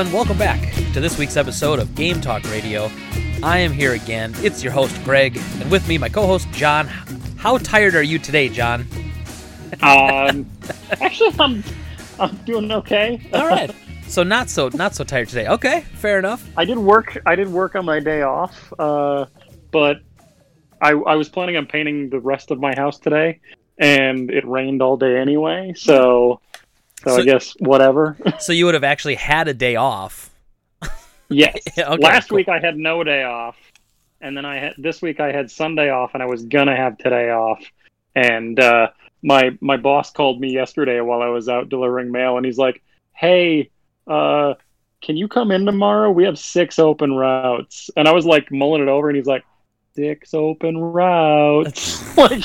[0.00, 2.90] Everyone, welcome back to this week's episode of Game Talk Radio.
[3.42, 4.32] I am here again.
[4.38, 6.86] It's your host Greg, and with me my co-host John.
[7.36, 8.86] How tired are you today, John?
[9.82, 10.50] Um,
[11.02, 11.62] actually, I'm
[12.18, 13.20] I'm doing okay.
[13.34, 13.70] All right.
[14.08, 15.46] So not so not so tired today.
[15.48, 16.48] Okay, fair enough.
[16.56, 17.20] I did work.
[17.26, 19.26] I did work on my day off, uh,
[19.70, 19.98] but
[20.80, 23.38] I I was planning on painting the rest of my house today,
[23.76, 25.74] and it rained all day anyway.
[25.76, 26.40] So
[27.04, 28.16] so, So- I guess whatever.
[28.40, 30.30] So you would have actually had a day off.
[31.28, 31.56] yes.
[31.78, 32.36] Okay, Last cool.
[32.36, 33.56] week I had no day off,
[34.20, 36.98] and then I had this week I had Sunday off, and I was gonna have
[36.98, 37.62] today off.
[38.14, 38.88] And uh,
[39.22, 42.82] my my boss called me yesterday while I was out delivering mail, and he's like,
[43.14, 43.70] "Hey,
[44.06, 44.54] uh,
[45.02, 46.10] can you come in tomorrow?
[46.10, 49.44] We have six open routes." And I was like mulling it over, and he's like,
[49.94, 52.42] six open routes," like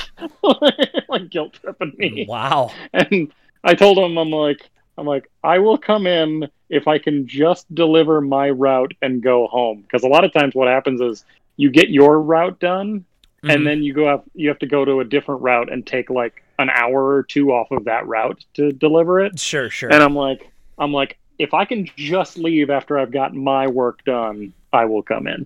[1.10, 2.72] like guilt tripping me Wow.
[2.94, 3.32] and
[3.66, 7.74] I told him I'm like I'm like I will come in if I can just
[7.76, 11.26] deliver my route and go home because a lot of times what happens is
[11.58, 13.04] you get your route done
[13.44, 13.54] Mhm.
[13.54, 16.10] and then you go up you have to go to a different route and take
[16.10, 19.92] like an hour or two off of that route to deliver it sure, sure.
[19.94, 20.50] and I'm like
[20.80, 25.04] I'm like if I can just leave after I've got my work done I will
[25.04, 25.46] come in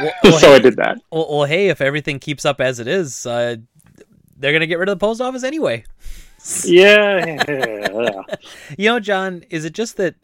[0.00, 2.88] Well, well, so I did that well, well, hey, if everything keeps up as it
[2.88, 3.56] is, uh,
[4.38, 5.84] they're gonna get rid of the post office anyway.
[6.66, 7.36] yeah
[8.78, 10.14] You know, John, is it just that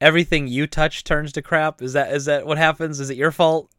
[0.00, 1.82] everything you touch turns to crap?
[1.82, 3.00] Is that is that what happens?
[3.00, 3.70] Is it your fault?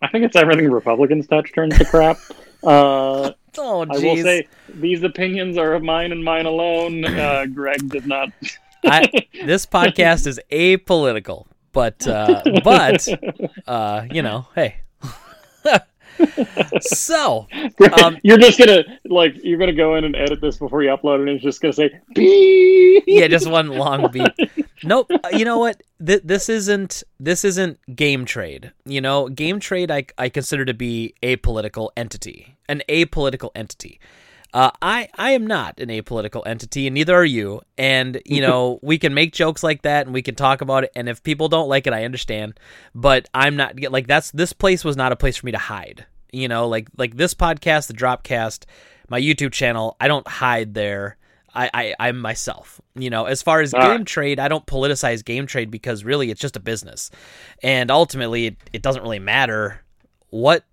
[0.00, 2.18] I think it's everything Republicans touch turns to crap
[2.64, 7.04] uh Oh, I will say these opinions are of mine and mine alone.
[7.04, 8.30] Uh, Greg did not.
[8.84, 9.10] I,
[9.44, 13.06] this podcast is apolitical, but uh, but
[13.66, 14.76] uh, you know, hey.
[16.80, 17.46] So
[18.02, 21.16] Um, you're just gonna like you're gonna go in and edit this before you upload
[21.16, 23.04] it, and it's just gonna say beep.
[23.06, 24.28] yeah, just one long beat.
[24.84, 25.12] Nope.
[25.12, 25.80] uh, You know what?
[26.04, 28.72] Th- this isn't this isn't game trade.
[28.84, 34.00] You know, game trade I I consider to be a political entity, an apolitical entity.
[34.52, 37.62] Uh, I I am not an apolitical entity, and neither are you.
[37.78, 40.92] And you know, we can make jokes like that, and we can talk about it.
[40.94, 42.58] And if people don't like it, I understand.
[42.94, 46.06] But I'm not like that's this place was not a place for me to hide.
[46.32, 48.64] You know, like like this podcast, the Dropcast,
[49.08, 49.96] my YouTube channel.
[50.00, 51.16] I don't hide there.
[51.54, 52.80] I, I I'm myself.
[52.94, 54.06] You know, as far as All game right.
[54.06, 57.10] trade, I don't politicize game trade because really it's just a business,
[57.62, 59.82] and ultimately it, it doesn't really matter
[60.30, 60.64] what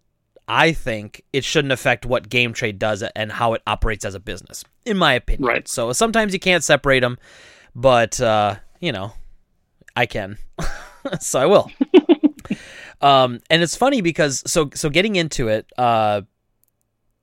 [0.49, 1.23] I think.
[1.31, 4.97] It shouldn't affect what game trade does and how it operates as a business, in
[4.97, 5.47] my opinion.
[5.47, 5.67] Right.
[5.67, 7.19] So sometimes you can't separate them,
[7.75, 9.13] but uh, you know,
[9.95, 10.39] I can,
[11.19, 11.71] so I will.
[13.01, 16.21] um, and it's funny because so so getting into it, uh,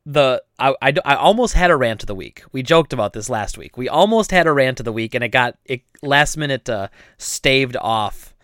[0.06, 2.44] the I, I, I almost had a rant of the week.
[2.53, 3.76] We joked about this last week.
[3.76, 6.88] We almost had a rant of the week, and it got it last minute uh,
[7.19, 8.34] staved off,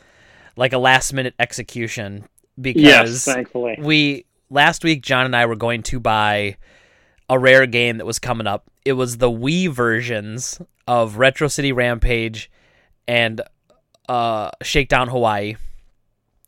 [0.56, 2.24] like a last minute execution
[2.60, 3.76] because Yes, thankfully.
[3.78, 6.56] we last week John and I were going to buy
[7.28, 8.70] a rare game that was coming up.
[8.84, 12.50] It was the Wii versions of Retro City Rampage
[13.08, 13.40] and
[14.08, 15.56] uh Shakedown Hawaii,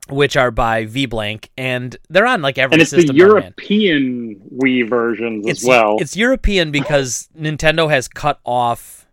[0.08, 3.12] which are by V Blank, and they're on like every And it's the.
[3.14, 5.96] European Wii versions It's as well.
[6.00, 9.06] It's European because Nintendo has cut off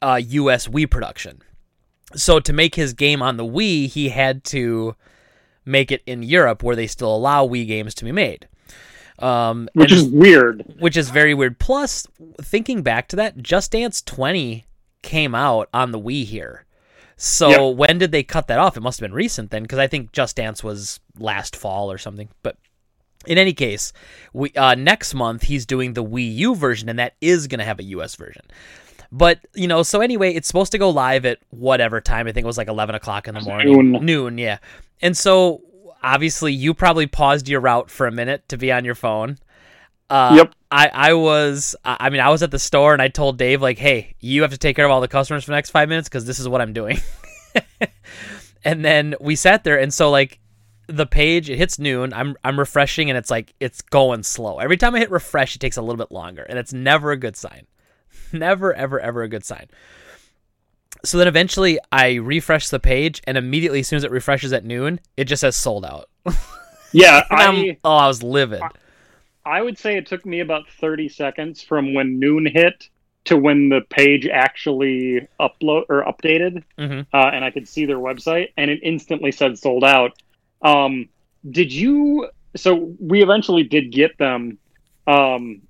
[0.00, 0.68] uh, U.S.
[0.68, 1.40] Wii production.
[2.14, 4.94] So to make his game on the Wii, he had to
[5.68, 8.48] make it in Europe, where they still allow Wii games to be made.
[9.18, 10.64] Um, which is weird.
[10.78, 11.58] which is very weird.
[11.58, 12.06] Plus,
[12.40, 14.64] thinking back to that, Just Dance 20
[15.02, 16.64] came out on the Wii here.
[17.16, 17.76] So Yep.
[17.76, 18.76] when did they cut that off?
[18.76, 21.98] It must have been recent then, because I think Just Dance was last fall or
[21.98, 22.28] something.
[22.44, 22.56] But
[23.26, 23.92] in any case,
[24.32, 27.64] we uh, next month he's doing the Wii U version, and that is going to
[27.64, 28.42] have a US version.
[29.10, 32.26] But you know, so anyway, it's supposed to go live at whatever time.
[32.26, 33.72] I think it was like eleven o'clock in the morning.
[33.72, 34.04] Noon.
[34.04, 34.58] Noon, yeah.
[35.00, 35.62] And so
[36.02, 39.38] obviously, you probably paused your route for a minute to be on your phone.
[40.10, 40.54] Uh, Yep.
[40.70, 43.78] I, I was I mean I was at the store and I told Dave like
[43.78, 46.08] hey you have to take care of all the customers for the next five minutes
[46.08, 46.98] because this is what I'm doing
[48.64, 50.38] and then we sat there and so like
[50.86, 54.76] the page it hits noon I'm I'm refreshing and it's like it's going slow every
[54.76, 57.36] time I hit refresh it takes a little bit longer and it's never a good
[57.36, 57.66] sign
[58.32, 59.66] never ever ever a good sign
[61.04, 64.64] so then eventually I refresh the page and immediately as soon as it refreshes at
[64.64, 66.08] noon it just says sold out
[66.92, 68.62] Yeah, I'm, oh I was livid
[69.44, 72.88] I would say it took me about thirty seconds from when noon hit
[73.24, 77.06] to when the page actually upload or updated, Mhm.
[77.12, 80.12] uh, and I could see their website, and it instantly said sold out.
[80.62, 81.08] Um,
[81.50, 82.28] did you?
[82.56, 84.58] So we eventually did get them.
[85.06, 85.62] Um,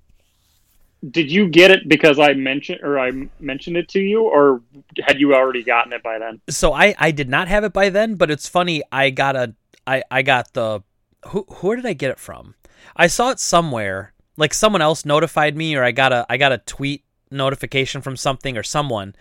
[1.11, 4.63] did you get it because I mentioned or I mentioned it to you, or
[5.01, 6.41] had you already gotten it by then?
[6.49, 8.83] So I I did not have it by then, but it's funny.
[8.91, 9.55] I got a
[9.87, 10.83] I I got the
[11.29, 12.55] who where did I get it from?
[12.97, 14.13] I saw it somewhere.
[14.37, 18.17] Like someone else notified me, or I got a I got a tweet notification from
[18.17, 19.15] something or someone,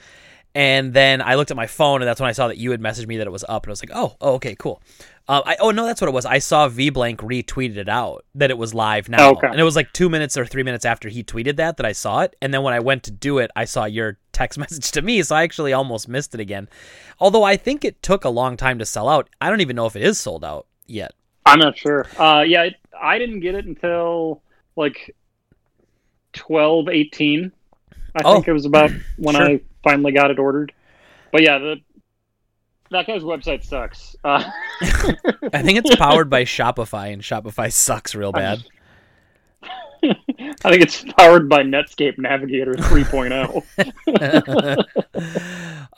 [0.58, 2.82] and then I looked at my phone, and that's when I saw that you had
[2.82, 4.82] messaged me that it was up, and I was like, oh, oh okay, cool.
[5.28, 6.26] Um, I, oh no, that's what it was.
[6.26, 9.46] I saw V Blank retweeted it out that it was live now, Okay.
[9.46, 11.92] and it was like two minutes or three minutes after he tweeted that that I
[11.92, 14.90] saw it, and then when I went to do it, I saw your text message
[14.94, 16.68] to me, so I actually almost missed it again.
[17.20, 19.30] Although I think it took a long time to sell out.
[19.40, 21.12] I don't even know if it is sold out yet.
[21.46, 22.08] I'm not sure.
[22.18, 24.42] Uh, yeah, it, I didn't get it until
[24.76, 25.16] like
[26.34, 27.52] twelve eighteen.
[28.18, 29.44] I Oh, think it was about when sure.
[29.44, 30.74] I finally got it ordered.
[31.32, 31.76] But yeah, the
[32.92, 34.16] that guy's website sucks.
[34.24, 34.50] Uh,
[34.82, 38.64] I think it's powered by Shopify, and Shopify sucks real bad.
[40.04, 42.82] I think it's powered by Netscape Navigator oh.
[42.84, 44.84] 3.0.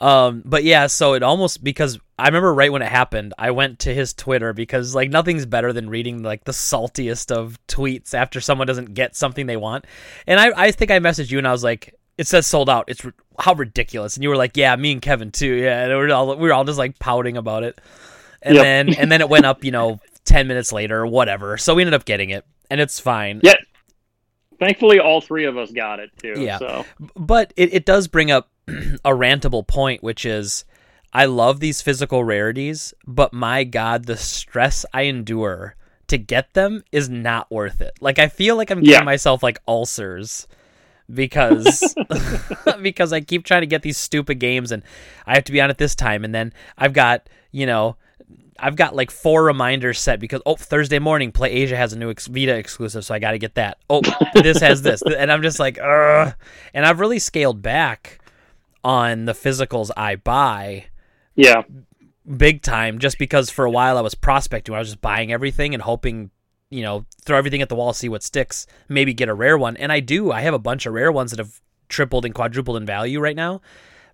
[0.00, 3.80] um, but yeah, so it almost because I remember right when it happened, I went
[3.80, 8.40] to his Twitter because like nothing's better than reading like the saltiest of tweets after
[8.40, 9.84] someone doesn't get something they want.
[10.26, 12.84] And I, I think I messaged you and I was like, it says sold out.
[12.86, 13.04] It's
[13.38, 14.14] how ridiculous.
[14.16, 15.54] And you were like, yeah, me and Kevin too.
[15.54, 17.80] Yeah, and we were all we were all just like pouting about it.
[18.42, 18.62] And Yep.
[18.62, 21.56] then and then it went up, you know, ten minutes later or whatever.
[21.56, 23.40] So we ended up getting it, and it's fine.
[23.42, 23.54] yeah.
[24.58, 26.34] Thankfully, all three of us got it too.
[26.36, 26.58] Yeah.
[26.58, 26.84] So
[27.16, 30.66] but it, it does bring up a rantable point, which is
[31.14, 35.76] I love these physical rarities, but my God, the stress I endure
[36.08, 37.92] to get them is not worth it.
[38.02, 38.96] Like I feel like I'm Yeah.
[38.96, 40.46] giving myself like ulcers
[41.12, 41.94] because
[42.82, 44.82] because I keep trying to get these stupid games and
[45.26, 47.96] I have to be on it this time and then I've got, you know,
[48.58, 52.10] I've got like four reminders set because oh Thursday morning Play Asia has a new
[52.10, 53.78] ex- Vita exclusive, so I got to get that.
[53.88, 54.02] Oh,
[54.34, 56.34] this has this, and I'm just like, Ugh.
[56.74, 58.18] and I've really scaled back
[58.84, 60.86] on the physicals I buy
[61.34, 61.62] yeah,
[62.36, 65.74] big time, just because for a while I was prospecting, I was just buying everything
[65.74, 66.30] and hoping,
[66.70, 69.76] you know, throw everything at the wall, see what sticks, maybe get a rare one,
[69.76, 70.32] and I do.
[70.32, 73.36] I have a bunch of rare ones that have tripled and quadrupled in value right
[73.36, 73.60] now,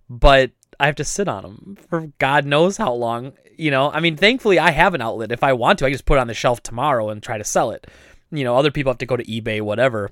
[0.09, 3.33] but I have to sit on them for God knows how long.
[3.57, 5.31] You know, I mean, thankfully I have an outlet.
[5.31, 7.43] If I want to, I just put it on the shelf tomorrow and try to
[7.43, 7.87] sell it.
[8.31, 10.09] You know, other people have to go to eBay, whatever.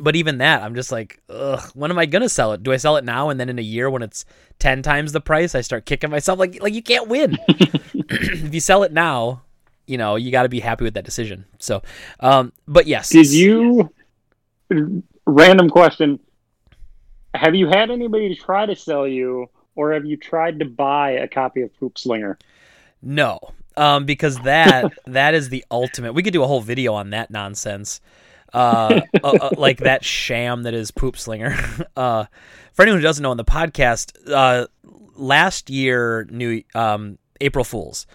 [0.00, 2.62] But even that, I'm just like, ugh, when am I gonna sell it?
[2.62, 4.24] Do I sell it now and then in a year when it's
[4.58, 6.38] ten times the price, I start kicking myself?
[6.38, 7.38] Like, like you can't win.
[7.48, 9.42] if you sell it now,
[9.86, 11.44] you know you got to be happy with that decision.
[11.58, 11.82] So,
[12.20, 13.90] um, but yes, did you?
[15.26, 16.20] Random question:
[17.34, 21.28] Have you had anybody try to sell you, or have you tried to buy a
[21.28, 22.38] copy of Poop Slinger?
[23.02, 23.38] No,
[23.76, 26.14] um, because that that is the ultimate.
[26.14, 28.00] We could do a whole video on that nonsense,
[28.52, 31.56] uh, uh, uh, like that sham that is Poop Slinger.
[31.96, 32.26] Uh,
[32.74, 34.66] for anyone who doesn't know, on the podcast, uh,
[35.14, 38.06] last year, new um, April Fools,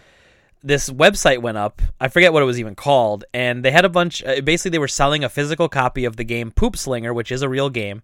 [0.63, 1.81] this website went up.
[1.99, 4.23] I forget what it was even called, and they had a bunch.
[4.23, 7.41] Uh, basically, they were selling a physical copy of the game Poop Slinger, which is
[7.41, 8.01] a real game.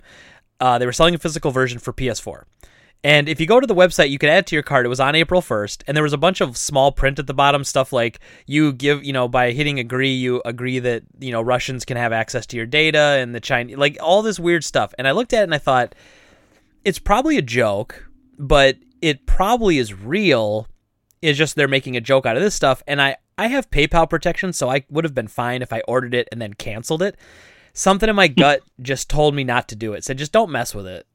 [0.59, 2.43] Uh, they were selling a physical version for PS4.
[3.03, 4.85] And if you go to the website, you can add to your cart.
[4.85, 7.33] It was on April 1st, and there was a bunch of small print at the
[7.33, 11.41] bottom, stuff like you give, you know, by hitting agree, you agree that, you know,
[11.41, 14.95] Russians can have access to your data and the Chinese, like all this weird stuff.
[14.97, 15.93] And I looked at it and I thought,
[16.83, 20.67] it's probably a joke, but it probably is real.
[21.21, 22.83] It's just they're making a joke out of this stuff.
[22.87, 26.13] And I, I have PayPal protection, so I would have been fine if I ordered
[26.13, 27.17] it and then canceled it.
[27.73, 30.03] Something in my gut just told me not to do it.
[30.03, 31.05] Said just don't mess with it.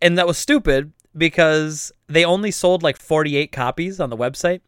[0.00, 4.60] And that was stupid because they only sold like 48 copies on the website.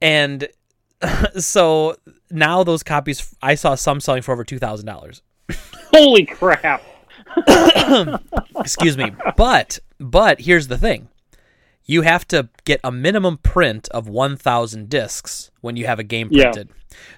[0.00, 0.48] And
[1.38, 1.96] so
[2.30, 5.20] now those copies I saw some selling for over $2,000.
[5.92, 6.82] Holy crap!
[8.56, 9.12] Excuse me.
[9.36, 11.08] But but here's the thing.
[11.84, 16.28] You have to get a minimum print of 1000 discs when you have a game
[16.30, 16.44] Yeah.
[16.44, 16.68] printed,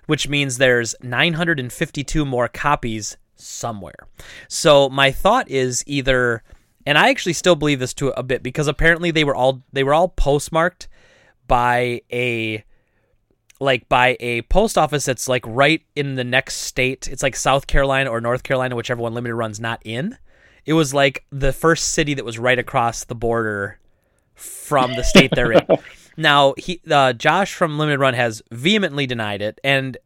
[0.06, 4.06] which means there's 952 more copies somewhere.
[4.48, 6.42] So my thought is either
[6.86, 9.82] and I actually still believe this to a bit because apparently they were all they
[9.84, 10.86] were all postmarked
[11.46, 12.62] by a
[13.60, 17.08] like by a post office that's like right in the next state.
[17.08, 20.18] It's like South Carolina or North Carolina, whichever one Limited Run's not in.
[20.66, 23.78] It was like the first city that was right across the border
[24.34, 25.66] from the state they're in.
[26.16, 29.96] Now, he uh, Josh from Limited Run has vehemently denied it, and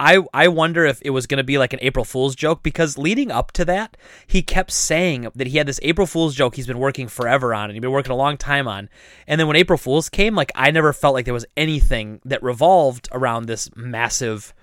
[0.00, 2.96] I I wonder if it was going to be like an April Fool's joke because
[2.96, 6.66] leading up to that, he kept saying that he had this April Fool's joke he's
[6.66, 8.88] been working forever on and he'd been working a long time on.
[9.26, 12.42] And then when April Fool's came, like I never felt like there was anything that
[12.42, 14.54] revolved around this massive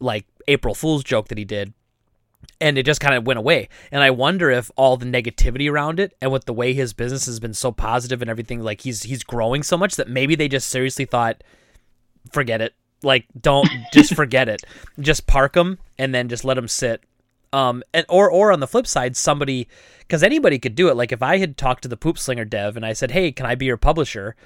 [0.00, 1.74] like April Fool's joke that he did.
[2.62, 3.68] And it just kind of went away.
[3.90, 7.26] And I wonder if all the negativity around it and with the way his business
[7.26, 10.46] has been so positive and everything, like he's he's growing so much that maybe they
[10.46, 11.42] just seriously thought,
[12.30, 12.74] forget it.
[13.02, 14.62] Like don't just forget it.
[15.00, 17.02] Just park him and then just let him sit.
[17.52, 19.66] Um, and or or on the flip side, somebody
[19.98, 20.96] because anybody could do it.
[20.96, 23.44] Like if I had talked to the Poop Slinger dev and I said, hey, can
[23.44, 24.36] I be your publisher?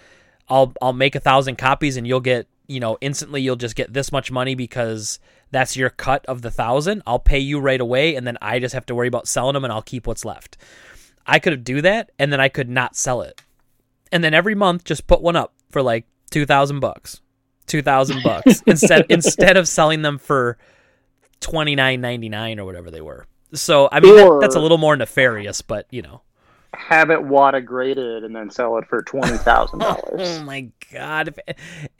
[0.48, 3.92] I'll I'll make a thousand copies and you'll get you know instantly you'll just get
[3.92, 5.18] this much money because
[5.50, 7.02] that's your cut of the thousand.
[7.06, 9.64] I'll pay you right away, and then I just have to worry about selling them,
[9.64, 10.56] and I'll keep what's left.
[11.26, 13.42] I could do that, and then I could not sell it,
[14.12, 17.20] and then every month just put one up for like two thousand bucks,
[17.66, 20.58] two thousand bucks instead instead of selling them for
[21.40, 23.26] twenty nine ninety nine or whatever they were.
[23.54, 26.22] So I mean that, that's a little more nefarious, but you know
[26.86, 30.20] have it Wata graded and then sell it for twenty thousand dollars.
[30.20, 31.34] oh my god!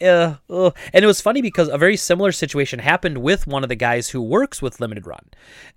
[0.01, 0.71] Uh, uh.
[0.93, 4.11] And it was funny because a very similar situation happened with one of the guys
[4.11, 5.25] who works with Limited Run,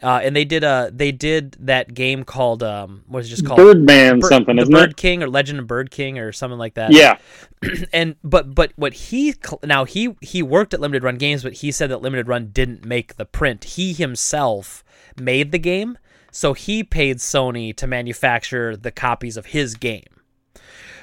[0.04, 3.46] uh, and they did a they did that game called um what was it just
[3.48, 4.78] called Birdman Bird, something, isn't it?
[4.78, 4.98] Bird it?
[4.98, 6.92] King or Legend of Bird King or something like that.
[6.92, 7.18] Yeah.
[7.94, 11.72] and but but what he now he he worked at Limited Run Games, but he
[11.72, 13.64] said that Limited Run didn't make the print.
[13.64, 14.84] He himself
[15.18, 15.98] made the game
[16.32, 20.04] so he paid Sony to manufacture the copies of his game.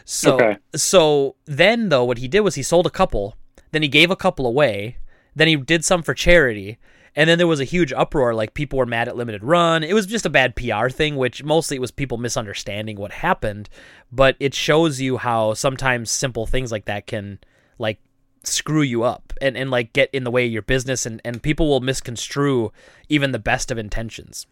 [0.04, 0.58] So okay.
[0.74, 3.36] so then though what he did was he sold a couple,
[3.72, 4.98] then he gave a couple away,
[5.34, 6.78] then he did some for charity,
[7.16, 9.82] and then there was a huge uproar like people were mad at limited run.
[9.82, 13.68] It was just a bad PR thing which mostly it was people misunderstanding what happened,
[14.12, 17.38] but it shows you how sometimes simple things like that can
[17.78, 17.98] like
[18.44, 21.42] screw you up and, and like get in the way of your business and, and
[21.42, 22.70] people will misconstrue
[23.08, 24.46] even the best of intentions.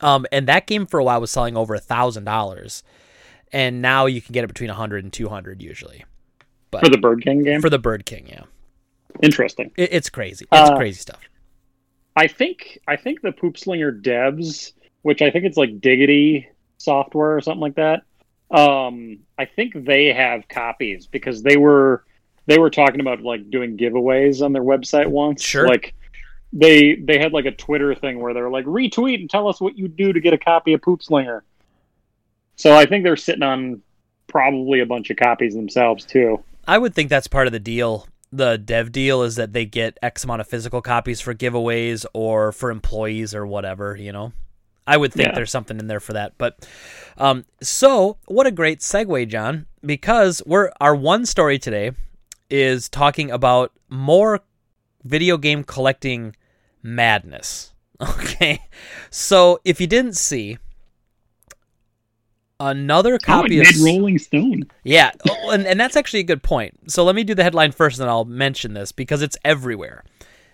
[0.00, 2.82] Um, and that game for a while was selling over a thousand dollars,
[3.52, 6.04] and now you can get it between a hundred and two hundred usually.
[6.70, 8.44] But for the Bird King game, for the Bird King, yeah,
[9.22, 9.72] interesting.
[9.76, 10.46] It, it's crazy.
[10.52, 11.20] It's uh, crazy stuff.
[12.16, 17.36] I think I think the Poop Slinger devs, which I think it's like Diggity software
[17.36, 18.02] or something like that.
[18.50, 22.04] Um, I think they have copies because they were
[22.46, 25.42] they were talking about like doing giveaways on their website once.
[25.42, 25.68] Sure.
[25.68, 25.94] Like
[26.52, 29.76] they they had like a Twitter thing where they're like retweet and tell us what
[29.76, 31.44] you do to get a copy of Poop Slinger.
[32.56, 33.82] So I think they're sitting on
[34.26, 36.42] probably a bunch of copies themselves too.
[36.66, 38.06] I would think that's part of the deal.
[38.30, 42.52] The dev deal is that they get X amount of physical copies for giveaways or
[42.52, 44.32] for employees or whatever, you know.
[44.86, 45.34] I would think yeah.
[45.34, 46.32] there's something in there for that.
[46.38, 46.66] But
[47.18, 51.92] um, so what a great segue, John, because we're our one story today
[52.50, 54.40] is talking about more
[55.08, 56.34] video game collecting
[56.82, 57.72] madness.
[58.00, 58.60] Okay.
[59.10, 60.58] So if you didn't see,
[62.60, 64.64] another copy oh, of Rolling Stone.
[64.84, 66.90] Yeah, oh, and, and that's actually a good point.
[66.90, 70.04] So let me do the headline first, and then I'll mention this because it's everywhere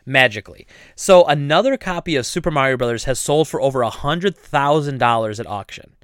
[0.06, 0.66] magically.
[0.94, 5.40] So another copy of Super Mario Brothers has sold for over a hundred thousand dollars
[5.40, 5.94] at auction.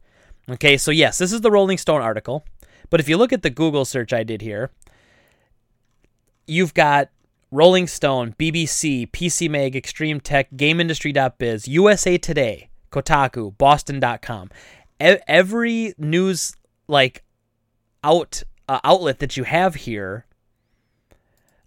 [0.49, 2.45] Okay, so yes, this is the Rolling Stone article,
[2.89, 4.71] but if you look at the Google search I did here,
[6.47, 7.11] you've got
[7.51, 14.51] Rolling Stone, BBC, PC Mag, Extreme Tech, GameIndustry.biz, USA Today, Kotaku, Boston.com.
[15.03, 16.55] E- every news
[16.87, 17.25] like
[18.05, 20.27] out uh, outlet that you have here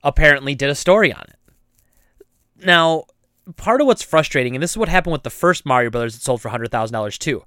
[0.04, 2.26] apparently did a story on it.
[2.66, 3.06] Now,
[3.58, 6.22] part of what's frustrating, and this is what happened with the first Mario Brothers that
[6.22, 7.44] sold for hundred thousand dollars too.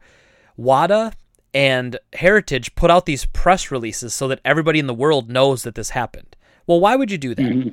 [0.58, 1.12] WATA
[1.54, 5.74] and Heritage put out these press releases so that everybody in the world knows that
[5.74, 6.36] this happened.
[6.66, 7.42] Well, why would you do that?
[7.42, 7.68] Mm-hmm.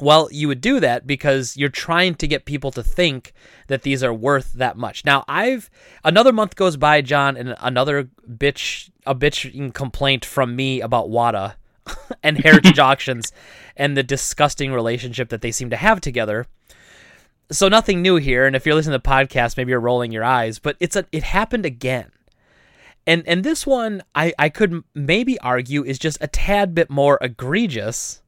[0.00, 3.32] Well, you would do that because you're trying to get people to think
[3.66, 5.04] that these are worth that much.
[5.04, 5.70] Now, I've
[6.02, 11.56] another month goes by, John, and another bitch a bitch complaint from me about WATA
[12.22, 13.32] and Heritage Auctions
[13.76, 16.46] and the disgusting relationship that they seem to have together.
[17.50, 20.24] So nothing new here, and if you're listening to the podcast, maybe you're rolling your
[20.24, 22.10] eyes, but it's a it happened again.
[23.06, 27.18] And and this one I, I could maybe argue is just a tad bit more
[27.20, 28.22] egregious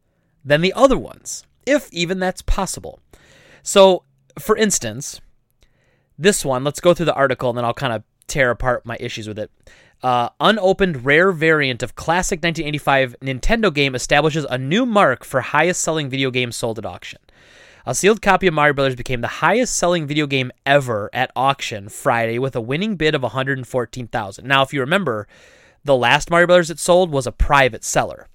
[0.44, 3.00] than the other ones if even that's possible.
[3.62, 4.04] So,
[4.38, 5.21] for instance,
[6.18, 8.97] this one, let's go through the article and then I'll kind of tear apart my
[9.00, 9.50] issues with it.
[10.02, 15.80] Uh, unopened rare variant of classic 1985 Nintendo game establishes a new mark for highest
[15.80, 17.21] selling video game sold at auction.
[17.87, 21.88] A sealed copy of Mario Brothers became the highest selling video game ever at auction
[21.88, 24.47] Friday with a winning bid of 114,000.
[24.47, 25.26] Now, if you remember,
[25.85, 28.28] the last Mario Brothers it sold was a private seller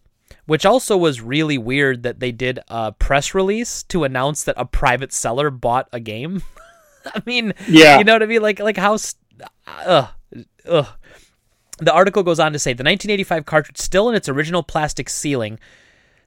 [0.50, 4.66] which also was really weird that they did a press release to announce that a
[4.66, 6.42] private seller bought a game.
[7.06, 8.42] I mean, yeah, you know what I mean?
[8.42, 8.98] Like, like how,
[9.68, 10.08] uh,
[10.68, 10.86] uh.
[11.78, 15.60] The article goes on to say the 1985 cartridge, still in its original plastic sealing,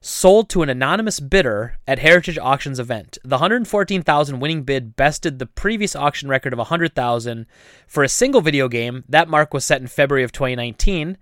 [0.00, 3.18] sold to an anonymous bidder at Heritage Auctions event.
[3.24, 7.46] The 114,000 winning bid bested the previous auction record of 100,000
[7.88, 9.02] for a single video game.
[9.08, 11.18] That mark was set in February of 2019,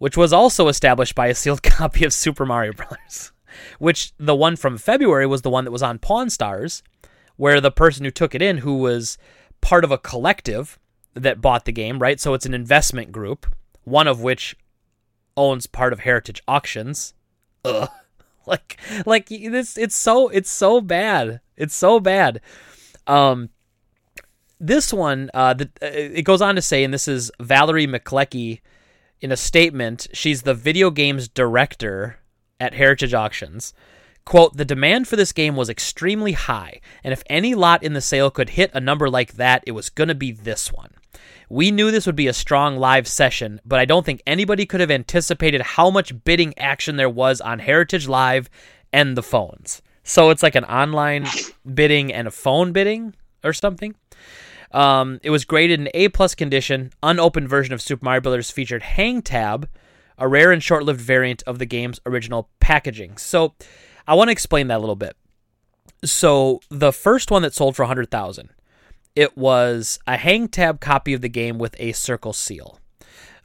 [0.00, 3.32] which was also established by a sealed copy of Super Mario Bros.
[3.78, 6.82] Which the one from February was the one that was on Pawn Stars,
[7.36, 9.18] where the person who took it in, who was
[9.60, 10.78] part of a collective
[11.12, 12.18] that bought the game, right?
[12.18, 13.46] So it's an investment group,
[13.84, 14.56] one of which
[15.36, 17.14] owns part of Heritage Auctions.
[17.64, 17.88] Ugh.
[18.46, 21.40] Like like this it's so it's so bad.
[21.56, 22.40] It's so bad.
[23.06, 23.50] Um
[24.58, 28.60] this one uh the, it goes on to say and this is Valarie McLeckie
[29.20, 32.18] in a statement, she's the video games director
[32.58, 33.74] at Heritage Auctions.
[34.24, 38.00] Quote, the demand for this game was extremely high, and if any lot in the
[38.00, 40.90] sale could hit a number like that, it was going to be this one.
[41.48, 44.80] We knew this would be a strong live session, but I don't think anybody could
[44.80, 48.48] have anticipated how much bidding action there was on Heritage Live
[48.92, 49.82] and the phones.
[50.04, 51.26] So it's like an online
[51.74, 53.94] bidding and a phone bidding or something.
[54.72, 56.92] Um, it was graded in A plus condition.
[57.02, 59.68] Unopened version of Super Mario Brothers featured Hang Tab,
[60.18, 63.16] a rare and short-lived variant of the game's original packaging.
[63.16, 63.54] So
[64.06, 65.16] I want to explain that a little bit.
[66.04, 68.50] So the first one that sold for 100,000
[69.16, 72.78] it was a hang tab copy of the game with a circle seal.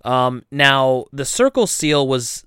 [0.04, 2.46] Um, now, the circle seal was,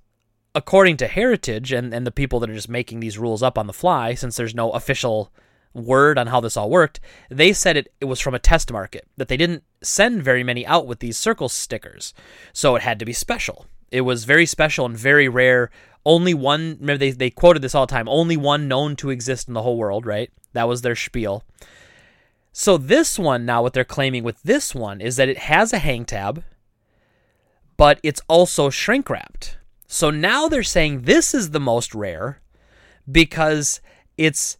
[0.55, 3.67] according to Heritage and, and the people that are just making these rules up on
[3.67, 5.33] the fly, since there's no official
[5.75, 9.07] word on how this all worked, they said it, it was from a test market,
[9.17, 12.15] that they didn't send very many out with these circle stickers.
[12.53, 13.67] So it had to be special.
[13.91, 15.71] It was very special and very rare.
[16.05, 19.49] Only one, remember they, they quoted this all the time, only one known to exist
[19.49, 20.31] in the whole world, right?
[20.53, 21.45] That was their spiel.
[22.53, 25.79] So this one now what they're claiming with this one is that it has a
[25.79, 26.43] hang tab,
[27.77, 29.59] but it's also shrink wrapped.
[29.87, 32.41] So now they're saying this is the most rare
[33.11, 33.81] because
[34.17, 34.59] it's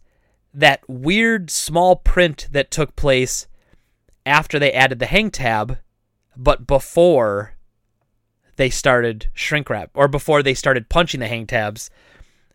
[0.53, 3.47] that weird small print that took place
[4.25, 5.77] after they added the hang tab,
[6.35, 7.55] but before
[8.55, 11.89] they started shrink wrap or before they started punching the hang tabs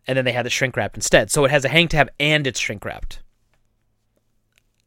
[0.07, 1.31] and then they had the shrink wrapped instead.
[1.31, 3.21] So it has a hang tab and it's shrink wrapped.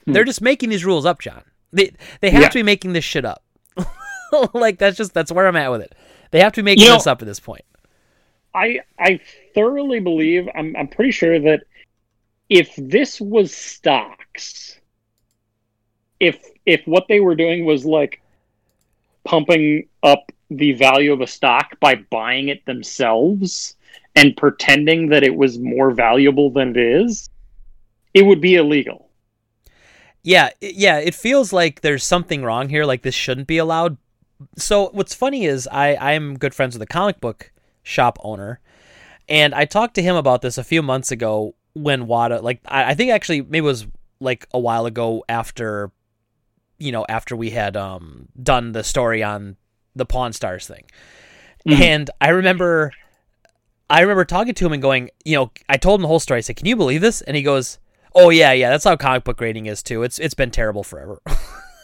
[0.05, 0.13] Hmm.
[0.13, 1.43] They're just making these rules up, John.
[1.73, 2.49] They they have yeah.
[2.49, 3.43] to be making this shit up.
[4.55, 5.95] like that's just that's where I'm at with it.
[6.31, 7.65] They have to be making you know, this up at this point.
[8.55, 9.21] I I
[9.55, 11.65] thoroughly believe I'm I'm pretty sure that
[12.49, 14.79] if this was stocks,
[16.21, 18.21] if if what they were doing was like
[19.25, 23.77] pumping up the value of a stock by buying it themselves
[24.17, 27.29] and pretending that it was more valuable than it is,
[28.15, 29.11] it would be illegal.
[30.23, 32.85] Yeah, yeah, it feels like there's something wrong here.
[32.85, 33.99] Like this shouldn't be allowed.
[34.57, 38.61] So what's funny is I I'm good friends with a comic book shop owner,
[39.29, 42.91] and I talked to him about this a few months ago when Wata like I,
[42.91, 43.87] I think actually maybe it was
[44.21, 45.91] like a while ago after
[46.79, 49.57] you know after we had um done the story on
[49.95, 50.85] the Pawn Stars thing,
[51.67, 51.83] mm-hmm.
[51.83, 52.93] and I remember.
[53.91, 56.37] I remember talking to him and going, you know, I told him the whole story.
[56.37, 57.79] I said, "Can you believe this?" And he goes,
[58.15, 60.03] Oh yeah, yeah, that's how comic book grading is too.
[60.03, 61.21] It's it's been terrible forever.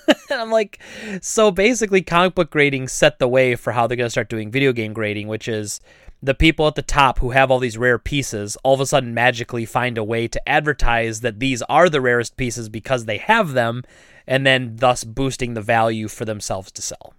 [0.09, 0.81] and I'm like,
[1.21, 4.73] so basically, comic book grading set the way for how they're gonna start doing video
[4.73, 5.81] game grading, which is
[6.25, 9.13] the people at the top who have all these rare pieces all of a sudden
[9.13, 13.53] magically find a way to advertise that these are the rarest pieces because they have
[13.53, 13.83] them,
[14.27, 17.15] and then thus boosting the value for themselves to sell.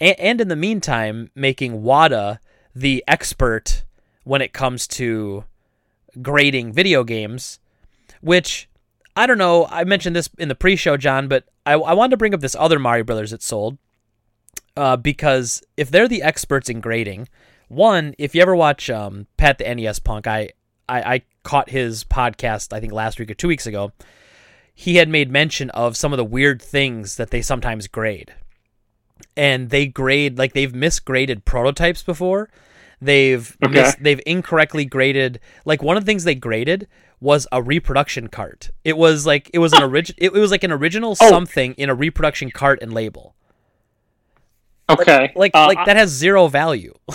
[0.00, 2.38] And, and in the meantime, making WATA
[2.74, 3.84] the expert
[4.24, 5.44] when it comes to
[6.20, 7.58] grading video games
[8.22, 8.68] which
[9.14, 9.66] I don't know.
[9.66, 12.56] I mentioned this in the pre-show, John, but I, I wanted to bring up this
[12.58, 13.76] other Mario Brothers that sold
[14.74, 17.28] uh, because if they're the experts in grading,
[17.72, 20.50] one, if you ever watch um, Pat the NES Punk, I,
[20.88, 23.92] I I caught his podcast I think last week or two weeks ago.
[24.74, 28.34] He had made mention of some of the weird things that they sometimes grade,
[29.36, 32.50] and they grade like they've misgraded prototypes before.
[33.00, 33.72] They've okay.
[33.72, 36.88] mis- they've incorrectly graded like one of the things they graded
[37.20, 38.70] was a reproduction cart.
[38.84, 40.16] It was like it was an original.
[40.18, 41.28] It, it, was like an original oh.
[41.28, 43.34] something in a reproduction cart and label.
[44.90, 46.94] Okay, like like, uh, like that has zero value.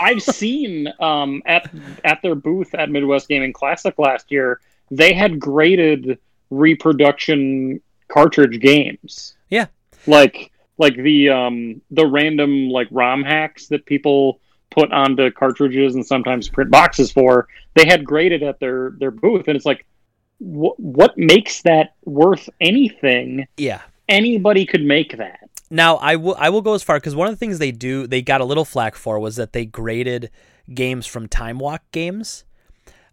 [0.00, 1.70] I've seen um, at
[2.04, 6.18] at their booth at Midwest Gaming Classic last year, they had graded
[6.50, 9.34] reproduction cartridge games.
[9.50, 9.66] Yeah,
[10.06, 16.06] like like the um the random like ROM hacks that people put onto cartridges and
[16.06, 19.86] sometimes print boxes for, they had graded at their their booth, and it's like,
[20.38, 23.46] wh- what makes that worth anything?
[23.56, 25.48] Yeah, anybody could make that.
[25.70, 28.06] Now I will I will go as far because one of the things they do
[28.06, 30.30] they got a little flack for was that they graded
[30.72, 32.44] games from Time Walk games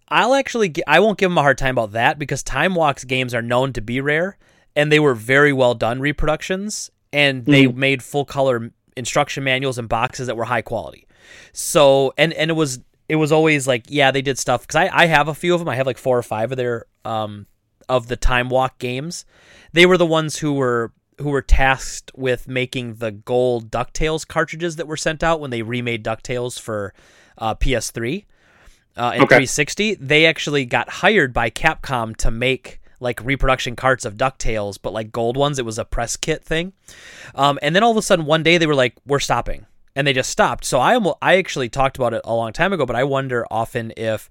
[0.09, 3.33] I'll actually I won't give them a hard time about that because Time Walk's games
[3.33, 4.37] are known to be rare
[4.75, 7.75] and they were very well done reproductions and they Mhm.
[7.75, 11.07] made full color instruction manuals and boxes that were high quality.
[11.53, 14.89] So and and it was it was always like yeah they did stuff because I
[14.93, 17.47] I have a few of them I have like four or five of their um
[17.89, 19.25] of the Time Walk games.
[19.73, 24.75] They were the ones who were who were tasked with making the gold Ducktales cartridges
[24.75, 26.93] that were sent out when they remade Ducktales for
[27.38, 28.25] uh, PS3
[28.97, 29.36] uh, and Okay.
[29.36, 29.95] 360.
[29.95, 35.12] They actually got hired by Capcom to make like reproduction carts of Ducktales, but like
[35.12, 35.60] gold ones.
[35.60, 36.73] It was a press kit thing.
[37.36, 40.08] Um, and then all of a sudden, one day they were like, "We're stopping," and
[40.08, 40.63] they just stopped.
[40.65, 43.45] So I almo- I actually talked about it a long time ago, but I wonder
[43.51, 44.30] often if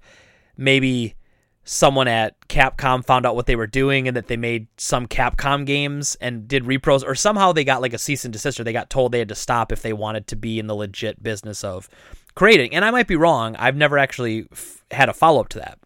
[0.57, 1.13] maybe
[1.65, 5.65] someone at Capcom found out what they were doing and that they made some Capcom
[5.65, 8.71] games and did repros, or somehow they got like a cease and desist, or they
[8.71, 11.63] got told they had to stop if they wanted to be in the legit business
[11.63, 11.89] of
[12.35, 12.73] creating.
[12.73, 13.55] And I might be wrong.
[13.57, 15.79] I've never actually f- had a follow up to that.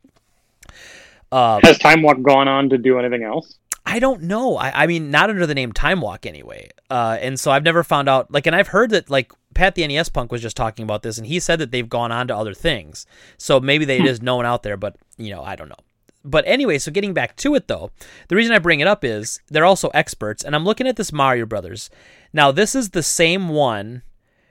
[1.32, 3.59] Uh, Has Time Walk gone on to do anything else?
[3.89, 4.56] I don't know.
[4.56, 6.69] I, I mean, not under the name Time Walk anyway.
[6.91, 8.32] Uh, and so I've never found out.
[8.32, 11.17] Like, and I've heard that like Pat the NES Punk was just talking about this,
[11.17, 13.08] and he said that they've gone on to other things.
[13.38, 15.75] So maybe they, is known out there, but you know, I don't know.
[16.23, 17.91] But anyway, so getting back to it though,
[18.28, 21.12] the reason I bring it up is they're also experts, and I'm looking at this
[21.12, 21.89] Mario Brothers.
[22.32, 24.04] Now, this is the same one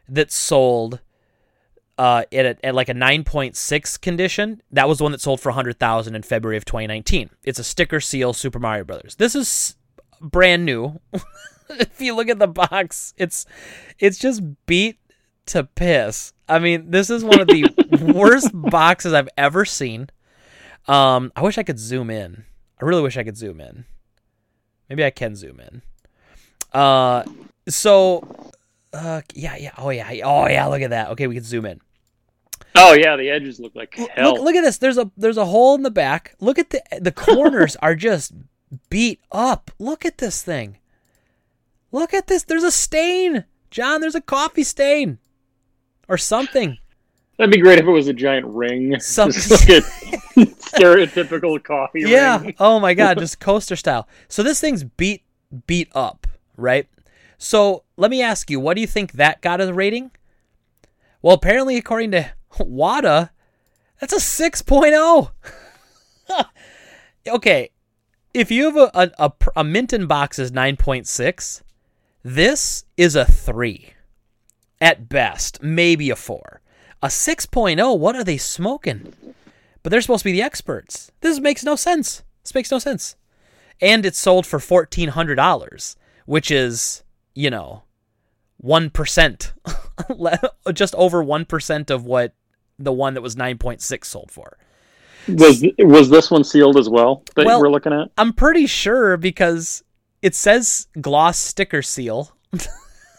[0.09, 1.01] that sold
[1.99, 4.63] uh, at, a, at like a 9.6 condition.
[4.71, 7.31] That was the one that sold for 100,000 in February of 2019.
[7.43, 9.17] It's a sticker seal Super Mario Brothers.
[9.17, 9.77] This is
[10.21, 11.01] brand new.
[11.71, 13.45] if you look at the box, it's
[13.99, 14.99] it's just beat
[15.47, 16.33] to piss.
[16.49, 17.69] I mean, this is one of the
[18.15, 20.09] worst boxes I've ever seen.
[20.87, 22.45] Um, I wish I could zoom in.
[22.81, 23.85] I really wish I could zoom in.
[24.89, 25.83] Maybe I can zoom in.
[26.73, 27.25] Uh,
[27.69, 28.51] so,
[28.93, 31.11] uh, yeah, yeah, oh yeah, oh yeah, look at that.
[31.11, 31.81] Okay, we can zoom in.
[32.81, 34.35] Oh yeah, the edges look like hell.
[34.35, 34.79] Look, look at this.
[34.79, 36.37] There's a there's a hole in the back.
[36.41, 38.33] Look at the the corners are just
[38.89, 39.71] beat up.
[39.79, 40.79] Look at this thing.
[41.91, 42.45] Look at this.
[42.45, 44.01] There's a stain, John.
[44.01, 45.19] There's a coffee stain,
[46.09, 46.79] or something.
[47.39, 48.99] That'd be great if it was a giant ring.
[49.01, 49.81] Some- Just like a
[50.41, 52.41] stereotypical coffee yeah.
[52.41, 52.55] ring.
[52.59, 54.09] Oh my god, just coaster style.
[54.29, 55.23] So this thing's beat
[55.67, 56.87] beat up, right?
[57.39, 60.11] So let me ask you, what do you think that got as a rating?
[61.23, 63.31] Well, apparently, according to WATA,
[64.01, 65.31] that's a 6.0.
[67.29, 67.71] okay,
[68.35, 71.63] if you have a, a, a, a Minton box is 9.6,
[72.23, 73.95] this is a 3
[74.81, 76.61] at best, maybe a 4.
[77.03, 79.15] A 6.0, what are they smoking?
[79.83, 81.13] But they're supposed to be the experts.
[81.21, 82.23] This makes no sense.
[82.43, 83.17] This makes no sense.
[83.81, 87.83] And it's sold for $1,400, which is, you know,
[88.63, 89.53] 1%,
[90.75, 92.35] just over 1% of what
[92.79, 94.57] the one that was 9.6 sold for.
[95.29, 98.09] Was was this one sealed as well that Well- we're looking at?
[98.17, 99.85] I'm pretty sure because
[100.23, 102.33] it says gloss sticker seal.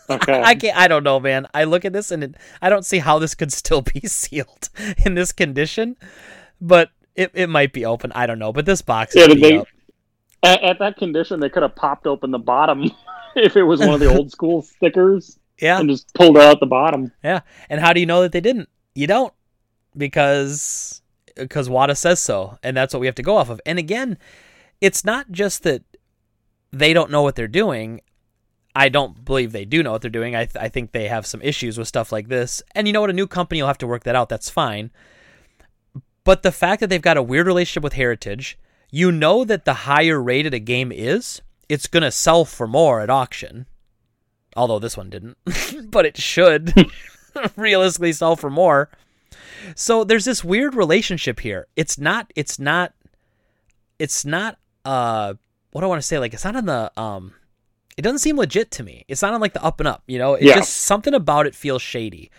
[0.10, 0.41] Okay.
[0.43, 1.45] I can't, I don't know, man.
[1.54, 4.69] I look at this and it, I don't see how this could still be sealed
[5.06, 5.97] in this condition,
[6.60, 8.12] but it, it might be open.
[8.13, 8.52] I don't know.
[8.54, 9.67] But this box is Yeah, did they- up.
[10.43, 12.91] At, at that condition, they could have popped open the bottom
[13.36, 15.80] if it was one of the old school stickers Yeah.
[15.80, 17.12] and just pulled out the bottom.
[17.23, 17.41] Yeah.
[17.69, 18.69] And how do you know that they didn't?
[18.95, 19.34] You don't
[19.97, 21.02] because
[21.36, 23.62] because WATA says so, and that's what we have to go off of.
[23.65, 24.17] And again,
[24.82, 25.84] it's not just that
[26.71, 28.02] they don't know what they're doing.
[28.75, 30.36] I don't believe they do know what they're doing.
[30.36, 32.62] I th- I think they have some issues with stuff like this.
[32.75, 33.10] And you know what?
[33.10, 34.30] A new company will have to work that out.
[34.30, 34.91] That's fine.
[36.23, 38.58] But the fact that they've got a weird relationship with Heritage,
[38.91, 43.02] you know that the higher rated a game is, it's going to sell for more
[43.02, 43.65] at auction.
[44.56, 45.38] Although this one didn't,
[45.91, 46.73] but it should
[47.56, 48.89] realistically sell for more.
[49.75, 51.67] So there's this weird relationship here.
[51.75, 52.93] It's not it's not
[53.99, 55.34] it's not uh
[55.71, 57.34] what do I want to say like it's not on the um
[57.97, 59.06] it doesn't seem legit to me.
[59.08, 60.34] It's not on like the up and up, you know?
[60.34, 60.56] It's Yeah.
[60.56, 62.32] just something about it feels shady.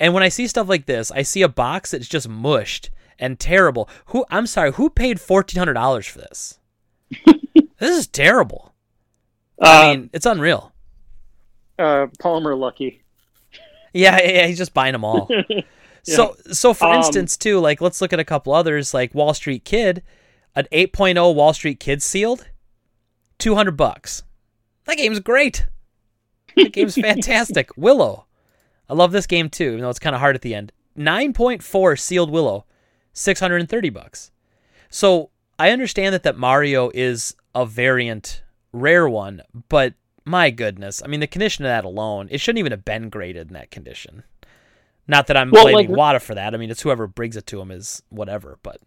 [0.00, 3.38] And when I see stuff like this, I see a box that's just mushed and
[3.38, 3.88] terrible.
[4.06, 6.58] Who I'm sorry, who paid fourteen hundred dollars for this?
[7.78, 8.74] this is terrible.
[9.60, 10.72] I Uh, mean, it's unreal.
[11.78, 13.00] uh, Palmer Luckey.
[13.92, 15.28] Yeah, yeah, yeah, he's just buying them all.
[16.06, 19.32] So, so for Um, instance, too, like let's look at a couple others, like Wall
[19.32, 20.02] Street Kid,
[20.54, 22.46] an 8.0 Wall Street Kid sealed,
[23.38, 24.22] 200 bucks.
[24.84, 25.64] That game's great.
[26.58, 27.70] That game's fantastic.
[27.78, 28.26] Willow,
[28.86, 30.72] I love this game too, even though it's kind of hard at the end.
[30.94, 32.66] 9.4 sealed Willow,
[33.14, 34.30] 630 bucks.
[34.90, 41.06] So I understand that that Mario is a variant rare one, but my goodness, I
[41.08, 44.24] mean the condition of that alone, it shouldn't even have been graded in that condition.
[45.06, 46.54] Not that I'm Well, blaming like- Wata for that.
[46.54, 48.58] I mean, it's whoever brings it to him is whatever.
[48.62, 48.80] But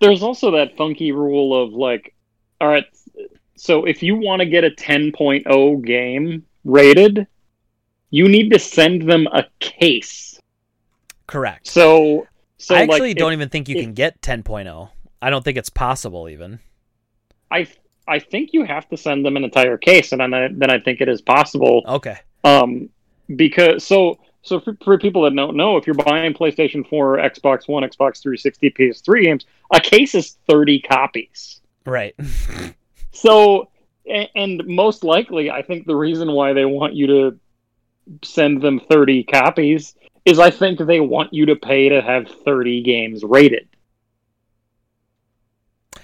[0.00, 2.14] there's also that funky rule of like,
[2.60, 2.84] all right,
[3.56, 7.26] so if you want to get a 10.0 game rated,
[8.10, 10.38] you need to send them a case.
[11.26, 11.66] Correct.
[11.66, 12.26] So,
[12.60, 14.90] so I actually like, don't even think you can get 10.0.
[15.22, 16.60] I don't think it's possible even.
[17.50, 17.66] I
[18.06, 20.78] I think you have to send them an entire case, and then I, then I
[20.78, 21.82] think it is possible.
[21.86, 22.18] Okay.
[22.44, 22.90] Um,
[23.34, 27.68] because so so for, for people that don't know, if you're buying PlayStation 4, Xbox
[27.68, 31.60] One, Xbox 360, PS3 games, a case is 30 copies.
[31.84, 32.14] Right.
[33.12, 33.68] So,
[34.06, 37.38] and most likely, I think the reason why they want you to
[38.22, 42.82] send them 30 copies is I think they want you to pay to have 30
[42.82, 43.68] games rated.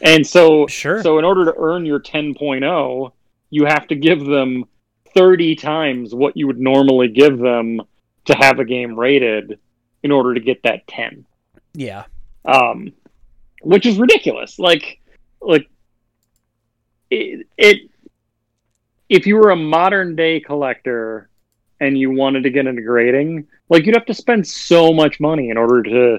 [0.01, 1.03] And so, Sure.
[1.03, 3.13] so in order to earn your 10.0,
[3.51, 4.65] you have to give them
[5.15, 7.81] 30 times what you would normally give them
[8.27, 9.59] to have a game rated
[10.03, 11.25] in order to get that 10
[11.77, 12.05] yeah.
[12.45, 12.93] um,
[13.63, 14.59] which is ridiculous.
[14.59, 15.01] Like,
[15.41, 15.69] like
[17.11, 17.91] it, it.
[19.09, 21.29] If you were a modern day collector
[21.81, 25.51] and you wanted to get into grading, like you'd have to spend so much money
[25.51, 26.19] in order to,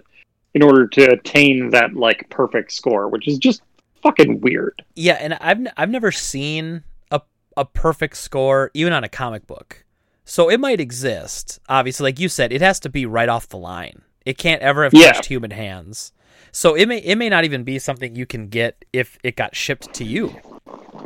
[0.53, 3.61] in order to attain that like perfect score, which is just
[4.03, 4.83] fucking weird.
[4.95, 7.21] Yeah, and I've n- I've never seen a
[7.55, 9.83] a perfect score even on a comic book.
[10.25, 11.59] So it might exist.
[11.69, 14.01] Obviously, like you said, it has to be right off the line.
[14.25, 15.13] It can't ever have Yeah.
[15.13, 16.11] touched human hands.
[16.51, 19.55] So it may it may not even be something you can get if it got
[19.55, 20.35] shipped to you.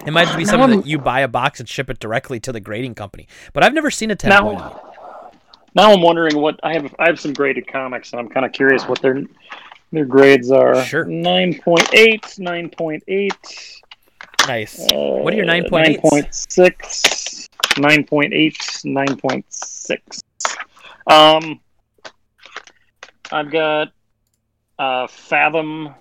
[0.06, 2.39] It might be Now something I'm- that you buy a box and ship it directly
[2.41, 3.28] to the grading company.
[3.54, 4.30] But I've never seen a 10.0.
[4.58, 4.91] Now,
[5.76, 6.93] now I'm wondering what I have.
[7.00, 9.21] I have some graded comics, and I'm kind of curious what their
[9.91, 10.84] their grades are.
[10.86, 11.06] Sure.
[11.06, 13.82] 9.8, 9.8.
[14.47, 14.80] nice.
[14.80, 16.02] Uh, What are your 9.8s?
[16.02, 20.63] 9.6, 9.8, 9.6.
[21.08, 21.60] Um,
[23.32, 23.89] I've got
[24.80, 25.93] uh, Fathom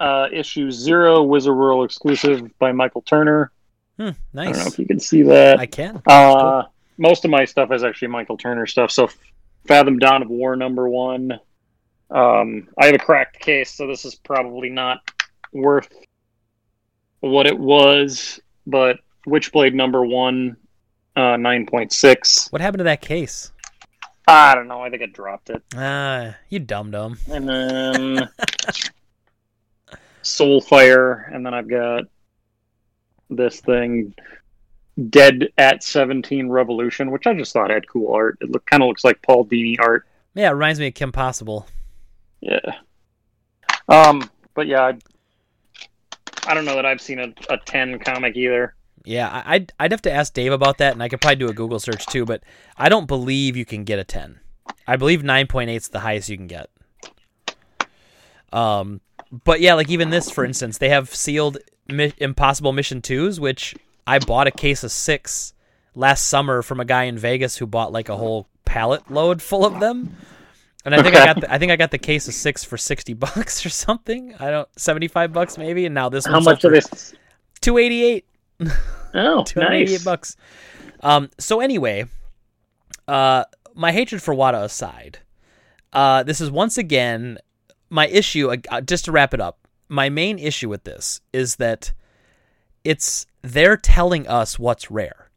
[0.00, 3.52] uh, issue zero, Wizard World exclusive by Michael Turner.
[3.98, 4.48] Hmm, nice.
[4.48, 5.60] I don't know if you can see that.
[5.60, 6.02] I can.
[6.06, 6.64] Uh,
[6.96, 8.90] most of my stuff is actually Michael Turner stuff.
[8.90, 9.10] So,
[9.66, 11.38] Fathom Dawn of War number one.
[12.10, 15.00] Um, I have a cracked case, so this is probably not
[15.52, 15.88] worth
[17.20, 18.40] what it was.
[18.66, 20.56] But Witchblade number one,
[21.14, 22.50] uh, nine point six.
[22.50, 23.52] What happened to that case?
[24.26, 24.80] I don't know.
[24.80, 25.62] I think I dropped it.
[25.76, 27.18] Ah, you dum dum.
[27.30, 28.28] And then
[30.38, 32.04] Soulfire, and then I've got
[33.28, 34.14] this thing,
[35.08, 38.38] Dead at Seventeen Revolution, which I just thought had cool art.
[38.40, 40.06] It look kind of looks like Paul Dini art.
[40.34, 41.66] Yeah, it reminds me of Kim Possible.
[42.40, 42.60] Yeah.
[43.88, 44.98] Um, but yeah, I,
[46.46, 48.74] I don't know that I've seen a, a ten comic either.
[49.04, 51.48] Yeah, I- I'd I'd have to ask Dave about that, and I could probably do
[51.48, 52.24] a Google search too.
[52.24, 52.42] But
[52.76, 54.40] I don't believe you can get a ten.
[54.86, 56.68] I believe nine point eight is the highest you can get.
[58.52, 63.38] Um, but yeah, like even this, for instance, they have sealed Mi- Impossible Mission twos,
[63.40, 63.74] which
[64.06, 65.52] I bought a case of six
[65.94, 69.64] last summer from a guy in Vegas who bought like a whole pallet load full
[69.64, 70.16] of them.
[70.84, 72.78] And I think I got the, I think I got the case of six for
[72.78, 74.34] sixty bucks or something.
[74.40, 77.14] I don't seventy five bucks maybe, and now this How one's much of this?
[77.60, 78.24] Two eighty eight.
[79.12, 80.04] Oh, Two hundred eighty eight nice.
[80.04, 80.36] bucks.
[81.00, 81.30] Um.
[81.38, 82.04] So anyway,
[83.08, 85.18] uh, my hatred for Wata aside,
[85.92, 87.38] uh, this is once again
[87.90, 88.50] my issue.
[88.70, 91.92] Uh, just to wrap it up, my main issue with this is that
[92.84, 95.30] it's they're telling us what's rare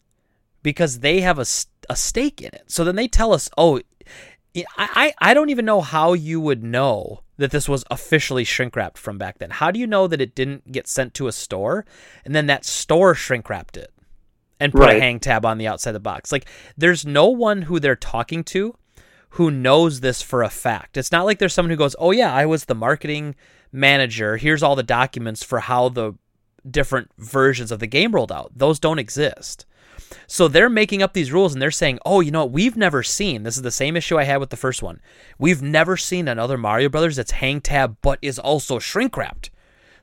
[0.62, 1.46] because they have a,
[1.90, 2.64] a stake in it.
[2.68, 3.82] So then they tell us, oh,
[4.56, 8.76] I, I I don't even know how you would know that this was officially shrink
[8.76, 9.50] wrapped from back then.
[9.50, 11.86] How do you know that it didn't get sent to a store
[12.24, 13.92] and then that store shrink wrapped it
[14.60, 16.32] and put a hang tab on the outside of the box?
[16.32, 18.76] Like, there's no one who they're talking to
[19.34, 20.96] who knows this for a fact.
[20.96, 23.36] It's not like there's someone who goes, "Oh yeah, I was the marketing
[23.72, 24.38] manager.
[24.38, 26.14] Here's all the documents for how the
[26.70, 29.66] different versions of the game rolled out." Those don't exist.
[30.28, 32.52] So they're making up these rules and they're saying, "Oh, you know what?
[32.52, 33.42] We've never seen.
[33.42, 35.02] This is the same issue I had with the first one.
[35.40, 39.50] We've never seen another Mario Brothers that's hang tab but is also shrink wrapped."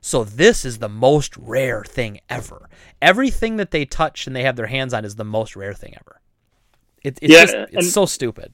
[0.01, 2.69] So this is the most rare thing ever.
[3.01, 5.93] Everything that they touch and they have their hands on is the most rare thing
[5.95, 6.19] ever.
[7.03, 8.53] It, it's Yeah, just it's so stupid.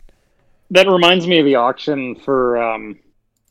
[0.72, 3.00] That reminds me of the auction for um,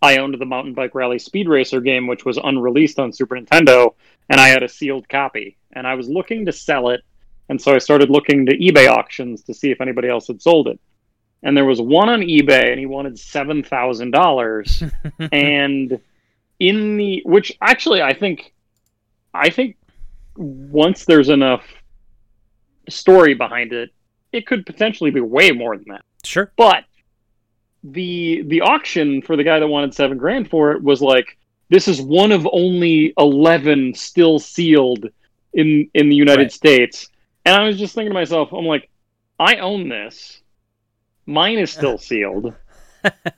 [0.03, 3.95] I owned the Mountain Bike Rally Speed Racer game, which was unreleased on Super Nintendo,
[4.29, 5.57] and I had a sealed copy.
[5.73, 7.03] And I was looking to sell it,
[7.49, 10.69] and so I started looking to eBay auctions to see if anybody else had sold
[10.69, 10.79] it.
[11.43, 14.83] And there was one on eBay, and he wanted seven thousand dollars.
[15.33, 15.99] and
[16.59, 18.53] in the which actually I think,
[19.35, 19.77] I think
[20.37, 21.65] once there's enough
[22.89, 23.91] story behind it,
[24.33, 26.05] it could potentially be way more than that.
[26.25, 26.53] Sure.
[26.57, 26.85] But
[27.93, 31.37] the the auction for the guy that wanted seven grand for it was like
[31.69, 35.07] this is one of only 11 still sealed
[35.55, 36.53] in in the United Right.
[36.53, 37.09] States.
[37.45, 38.89] And I was just thinking to myself, I'm like,
[39.39, 40.41] I own this.
[41.27, 42.53] Mine is still sealed.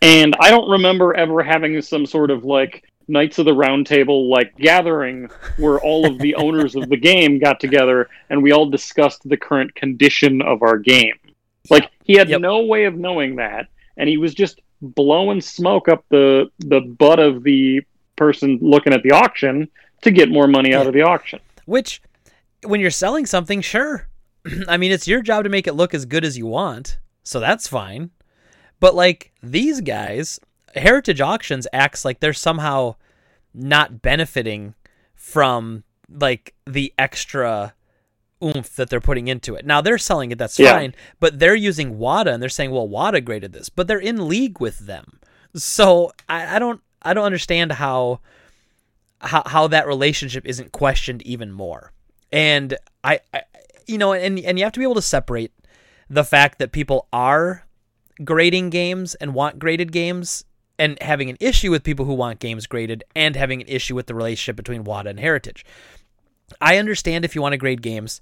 [0.02, 4.28] and I don't remember ever having some sort of like Knights of the Round Table
[4.30, 8.68] like gathering where all of the owners of the game got together and we all
[8.68, 11.14] discussed the current condition of our game.
[11.70, 12.40] Like he had Yep.
[12.42, 17.18] no way of knowing that, and he was just blowing smoke up the the butt
[17.18, 17.82] of the
[18.16, 19.68] person looking at the auction
[20.02, 20.88] to get more money out Yeah.
[20.88, 21.40] of the auction.
[21.66, 22.00] Which,
[22.64, 24.08] when you're selling something, sure.
[24.68, 27.38] I mean, it's your job to make it look as good as you want, so
[27.40, 28.10] that's fine.
[28.80, 30.40] But like these guys,
[30.74, 32.94] Heritage Auctions acts like they're somehow
[33.52, 34.74] not benefiting
[35.14, 37.74] from like the extra
[38.42, 39.66] oomph that they're putting into it.
[39.66, 40.72] Now they're selling it, that's Yeah.
[40.72, 44.28] fine, but they're using WATA and they're saying, well, WATA graded this, but they're in
[44.28, 45.18] league with them.
[45.54, 48.20] So I, I don't I don't understand how
[49.20, 51.92] how how that relationship isn't questioned even more.
[52.30, 53.42] And I, I
[53.86, 55.52] you know, and and you have to be able to separate
[56.10, 57.66] the fact that people are
[58.24, 60.44] grading games and want graded games
[60.78, 64.06] and having an issue with people who want games graded and having an issue with
[64.06, 65.64] the relationship between WATA and Heritage.
[66.60, 68.20] I understand if you want to grade games.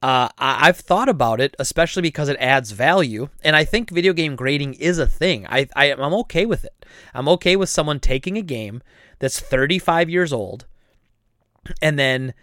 [0.00, 4.12] Uh, I, I've thought about it, especially because it adds value, and I think video
[4.12, 5.46] game grading is a thing.
[5.48, 6.86] I, I I'm okay with it.
[7.14, 8.82] I'm okay with someone taking a game
[9.18, 10.66] that's 35 years old
[11.82, 12.34] and then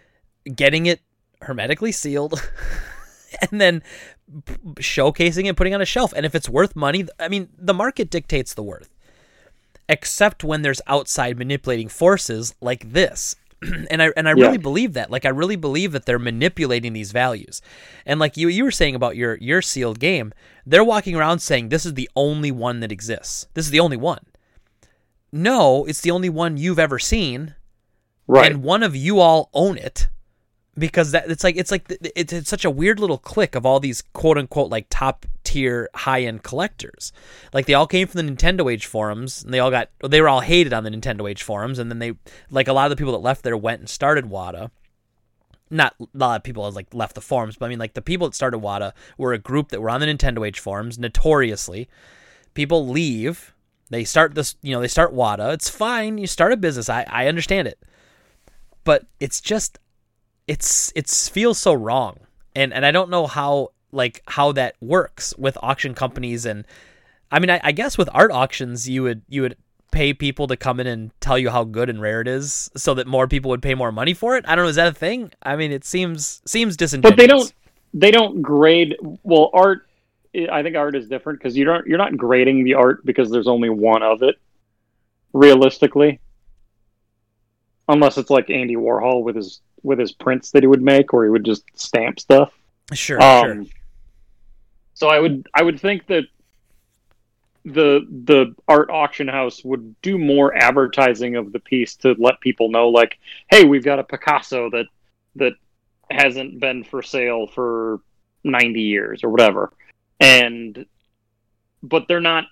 [0.54, 1.00] getting it
[1.42, 2.40] hermetically sealed
[3.50, 3.82] and then
[4.74, 6.12] showcasing and putting on a shelf.
[6.14, 8.94] And if it's worth money, I mean, the market dictates the worth,
[9.88, 13.36] except when there's outside manipulating forces like this.
[13.90, 14.44] and I and I Yeah.
[14.46, 15.10] really believe that.
[15.10, 17.62] Like I really believe that they're manipulating these values.
[18.04, 20.32] And like you you were saying about your your sealed game,
[20.64, 23.46] they're walking around saying this is the only one that exists.
[23.54, 24.24] This is the only one.
[25.32, 27.54] No, it's the only one you've ever seen
[28.28, 28.50] Right.
[28.50, 30.08] and one of you all own it
[30.78, 33.80] because that it's like it's like it's, it's such a weird little clique of all
[33.80, 37.12] these quote unquote like top tier high end collectors.
[37.52, 40.28] Like they all came from the nintendo age forums and they all got they were
[40.28, 42.14] all hated on the nintendo age forums and then they
[42.50, 44.70] like a lot of the people that left there went and started WATA.
[45.70, 48.28] Not a lot of people like left the forums but i mean like the people
[48.28, 51.88] that started WATA were a group that were on the nintendo age forums notoriously.
[52.54, 53.54] People leave
[53.88, 55.54] they start this you know they start WATA.
[55.54, 57.78] It's fine you start a business i, I understand it.
[58.84, 59.78] But it's just
[60.46, 62.18] it's it's feels so wrong.
[62.54, 66.46] And and i don't know how like how that works with auction companies.
[66.46, 66.66] And
[67.30, 69.56] i mean I, I guess with art auctions you would you would
[69.92, 72.92] pay people to come in and tell you how good and rare it is so
[72.94, 74.44] that more people would pay more money for it.
[74.46, 74.68] I don't know.
[74.68, 75.32] Is that a thing?
[75.42, 77.16] I mean it seems seems disingenuous.
[77.16, 77.52] But they don't
[77.94, 79.86] they don't grade well art
[80.52, 83.48] i think art is different because you don't you're not grading the art because there's
[83.48, 84.36] only one of it
[85.32, 86.20] realistically.
[87.88, 91.24] Unless it's like andy warhol with his with his prints that he would make or
[91.24, 92.52] he would just stamp stuff.
[92.92, 93.72] Sure um, sure
[94.94, 96.22] so i would i would think that
[97.64, 102.70] the the art auction house would do more advertising of the piece to let people
[102.70, 103.18] know like
[103.50, 104.86] hey we've got a picasso that
[105.34, 105.54] that
[106.10, 108.00] hasn't been for sale for
[108.44, 109.72] 90 years or whatever.
[110.20, 110.86] And
[111.82, 112.44] but they're not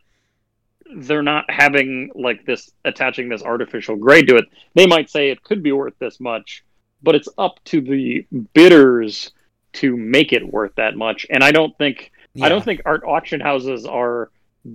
[0.96, 4.44] they're not having like this attaching this artificial grade to it.
[4.74, 6.64] They might say it could be worth this much
[7.04, 9.30] but it's up to the bidders
[9.74, 12.46] to make it worth that much and i don't think Yeah.
[12.46, 14.30] i don't think art auction houses are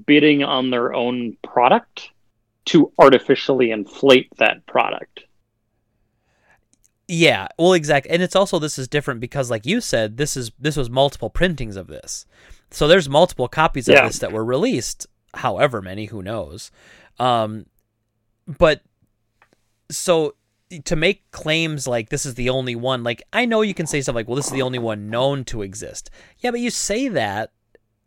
[0.05, 2.09] bidding on their own product
[2.65, 5.21] to artificially inflate that product
[7.07, 10.51] Yeah, well, exactly, and it's also this is different because, like you said, this is
[10.59, 12.27] this was multiple printings of this,
[12.69, 14.05] so there's multiple copies of Yeah.
[14.07, 15.07] this that were released.
[15.33, 16.69] However many, who knows?
[17.17, 17.65] Um,
[18.47, 18.81] but
[19.89, 20.35] so
[20.85, 24.01] to make claims like this is the only one, like I know you can say
[24.01, 26.09] stuff like, "Well, this is the only one known to exist."
[26.39, 27.51] Yeah, but you say that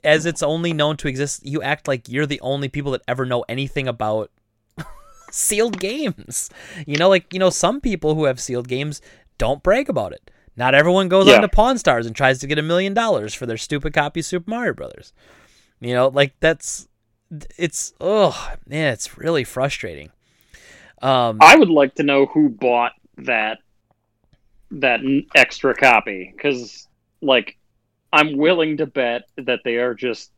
[0.05, 1.45] as it's only known to exist.
[1.47, 4.31] You act like you're the only people that ever know anything about
[5.31, 6.51] sealed games.
[6.87, 9.01] You know, like you know, some people who have sealed games
[9.39, 10.31] don't brag about it.
[10.57, 11.37] Not everyone goes Yeah.
[11.37, 14.21] on to Pawn Stars and tries to get a million dollars for their stupid copy
[14.21, 15.13] of Super Mario Brothers.
[15.81, 16.89] You know, like that's
[17.59, 20.11] it's oh man, it's really frustrating.
[21.03, 23.59] Um, I would like to know who bought that
[24.71, 25.01] that
[25.35, 26.89] extra copy because,
[27.21, 27.59] like,
[28.13, 30.31] I'm willing to bet that they are just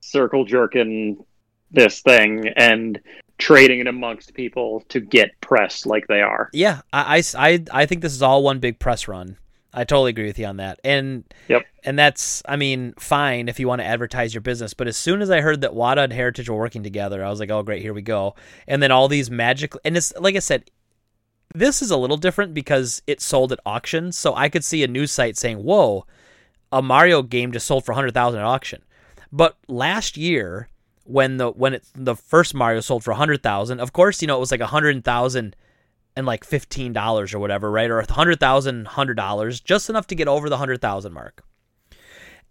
[0.00, 1.24] circle jerking
[1.70, 3.00] this thing and
[3.38, 6.50] trading it amongst people to get press like they are.
[6.52, 9.36] yeah, I, I, I, I think this is all one big press run.
[9.72, 10.80] I totally agree with you on that.
[10.82, 11.62] And Yep.
[11.84, 15.22] and that's I mean, fine if you want to advertise your business, but as soon
[15.22, 17.82] as I heard that WATA and Heritage were working together, I was like, "Oh, great,
[17.82, 18.34] here we go."
[18.66, 20.70] And then all these magic and it's like I said,
[21.54, 24.88] this is a little different because it sold at auction, so I could see a
[24.88, 26.04] news site saying, "Whoa,
[26.72, 28.82] a Mario game just sold for 100,000 at auction."
[29.32, 30.68] But last year
[31.04, 34.40] when the when it the first Mario sold for 100,000, of course, you know, it
[34.40, 35.56] was like 100,000
[36.16, 37.90] and like fifteen dollars or whatever, right?
[37.90, 41.44] Or a hundred thousand, hundred dollars, just enough to get over the hundred thousand mark.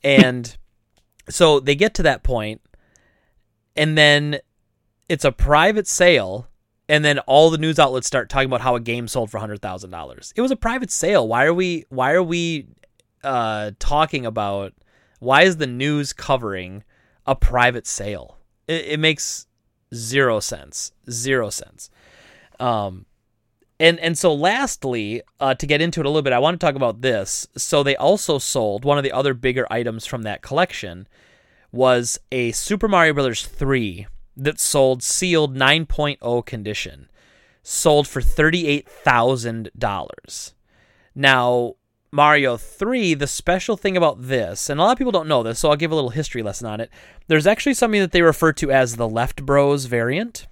[0.03, 0.55] And
[1.30, 2.62] so they get to that point,
[3.76, 4.39] and then
[5.07, 6.47] it's a private sale,
[6.88, 9.62] and then all the news outlets start talking about how a game sold for hundred
[9.62, 10.34] thousand dollars.
[10.36, 11.28] It was a private sale.
[11.28, 11.86] Why are we?
[11.89, 12.68] Why are we
[13.24, 14.74] uh, talking about?
[15.20, 16.84] Why is the news covering
[17.26, 18.38] a private sale?
[18.68, 19.47] It, it makes
[19.93, 20.91] zero sense.
[21.10, 21.89] Zero sense.
[22.60, 23.05] Um,
[23.80, 26.65] and and so lastly, uh, to get into it a little bit, I want to
[26.65, 27.47] talk about this.
[27.55, 31.07] So they also sold one of the other bigger items from that collection
[31.71, 37.09] was a Super Mario Brothers 3 that sold sealed 9.0 condition,
[37.61, 40.53] sold for $38,000.
[41.13, 41.75] Now,
[42.11, 45.59] Mario 3, the special thing about this, and a lot of people don't know this,
[45.59, 46.89] so I'll give a little history lesson on it.
[47.27, 50.47] There's actually something that they refer to as the Left Bros variant.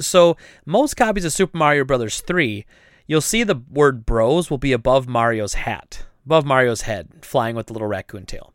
[0.00, 2.20] So, most copies of Super Mario Bros.
[2.20, 2.64] 3,
[3.08, 7.66] you'll see the word bros will be above Mario's hat, above Mario's head, flying with
[7.66, 8.54] the little raccoon tail.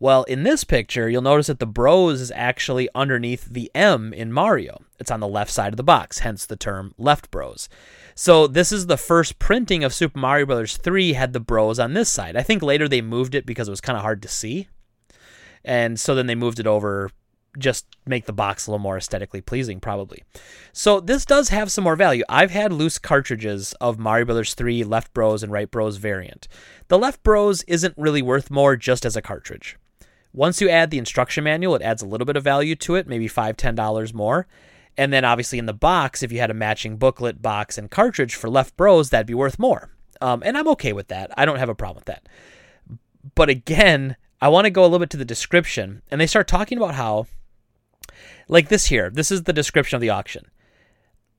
[0.00, 4.32] Well, in this picture, you'll notice that the bros is actually underneath the M in
[4.32, 4.82] Mario.
[5.00, 7.68] It's on the left side of the box, hence the term left bros.
[8.14, 10.76] So this is the first printing of Super Mario Bros.
[10.76, 12.36] 3 had the bros on this side.
[12.36, 14.68] I think later they moved it because it was kind of hard to see.
[15.64, 17.10] And so then they moved it over
[17.58, 20.22] just make the box a little more aesthetically pleasing probably.
[20.72, 22.24] So this does have some more value.
[22.28, 26.48] I've had loose cartridges of Mario Brothers 3 Left Bros and Right Bros variant.
[26.88, 29.76] The Left Bros isn't really worth more just as a cartridge.
[30.32, 33.08] Once you add the instruction manual, it adds a little bit of value to it,
[33.08, 34.46] maybe five, ten dollars more.
[34.96, 38.34] And then obviously in the box, if you had a matching booklet, box, and cartridge
[38.34, 39.90] for Left Bros, that'd be worth more.
[40.20, 41.30] Um, and I'm okay with that.
[41.36, 42.28] I don't have a problem with that.
[43.34, 46.48] But again, I want to go a little bit to the description, and they start
[46.48, 47.26] talking about how,
[48.48, 50.46] like this here, this is the description of the auction.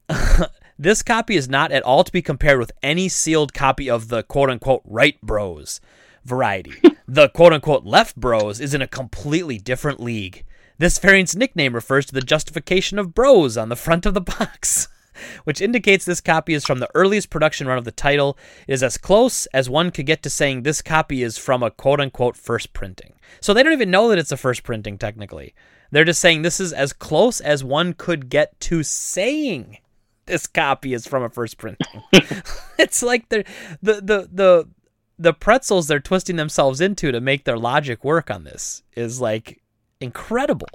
[0.80, 4.24] this copy is not at all to be compared with any sealed copy of the
[4.24, 5.82] quote unquote right bros
[6.24, 6.74] variety.
[7.07, 10.45] the quote unquote left bros is in a completely different league.
[10.78, 14.88] This variant's nickname refers to the justification of bros on the front of the box,
[15.43, 18.38] which indicates this copy is from the earliest production run of the title.
[18.68, 21.72] It is as close as one could get to saying this copy is from a
[21.72, 23.16] quote unquote first printing.
[23.41, 25.53] So they don't even know that it's a first printing, technically.
[25.91, 29.77] They're just saying this is as close as one could get to saying
[30.25, 32.03] this copy is from a first printing.
[32.77, 33.43] it's like they're
[33.81, 34.69] the the the
[35.17, 39.61] the pretzels they're twisting themselves into to make their logic work on this is like
[39.99, 40.69] incredible.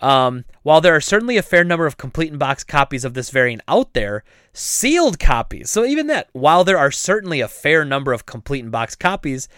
[0.00, 3.30] Um, while there are certainly a fair number of complete in box copies of this
[3.30, 5.70] variant out there, sealed copies.
[5.70, 9.48] So even that, while there are certainly a fair number of complete in box copies,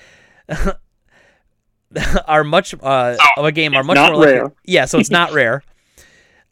[2.27, 4.53] are much uh, of a game are much more likely- rare.
[4.65, 5.63] yeah, so it's not rare.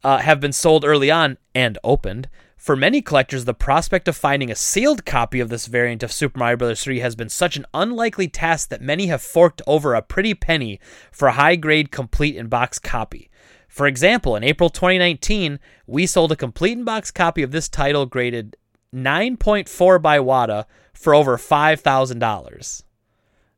[0.03, 2.28] Uh, have been sold early on and opened.
[2.57, 6.38] For many collectors, the prospect of finding a sealed copy of this variant of Super
[6.38, 6.82] Mario Bros.
[6.82, 10.78] 3 has been such an unlikely task that many have forked over a pretty penny
[11.11, 13.30] for a high grade complete in box copy.
[13.66, 18.05] For example, in April 2019, we sold a complete in box copy of this title
[18.05, 18.57] graded
[18.95, 22.82] 9.4 by WATA for over $5,000.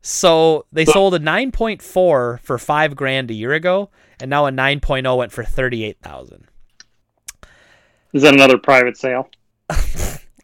[0.03, 1.81] So they sold a 9.4
[2.41, 3.91] for 5 grand a year ago,
[4.21, 6.47] and now a 9.0 went for 38,000.
[8.13, 9.29] Is that another private sale?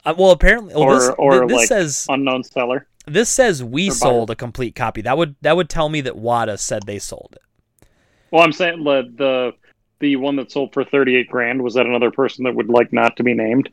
[0.04, 2.86] Uh, well, apparently, well, Or- this, or, th- this like- says Unknown seller.
[3.06, 3.94] this says we buyer.
[3.94, 5.02] sold a complete copy.
[5.02, 7.86] That would that would tell me that WATA said they sold it.
[8.30, 9.52] Well, I'm saying the the
[9.98, 13.16] the one that sold for 38 grand was that another person that would like not
[13.18, 13.68] to be named?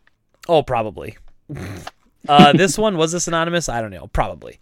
[0.49, 1.15] Oh, probably.
[2.27, 3.69] uh, this one was this anonymous?
[3.69, 4.07] I don't know.
[4.07, 4.59] Probably,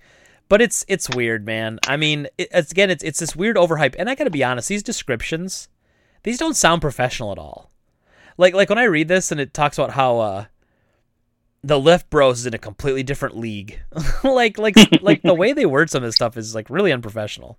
[0.53, 1.79] but it's it's weird, man.
[1.87, 4.43] I mean, it, it's again, it's it's this weird overhype, and I got to be
[4.43, 4.69] honest.
[4.69, 5.67] These descriptions,
[6.21, 7.71] these don't sound professional at all.
[8.37, 10.45] Like like when I read this and it talks about how uh,
[11.63, 13.81] the Left Bros is in a completely different league.
[14.23, 17.57] like like like the way they word some of this stuff is like really unprofessional.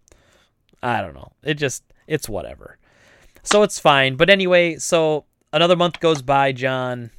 [0.80, 1.32] I don't know.
[1.42, 2.78] It just it's whatever.
[3.42, 4.14] So it's fine.
[4.14, 7.10] But anyway, so another month goes by, John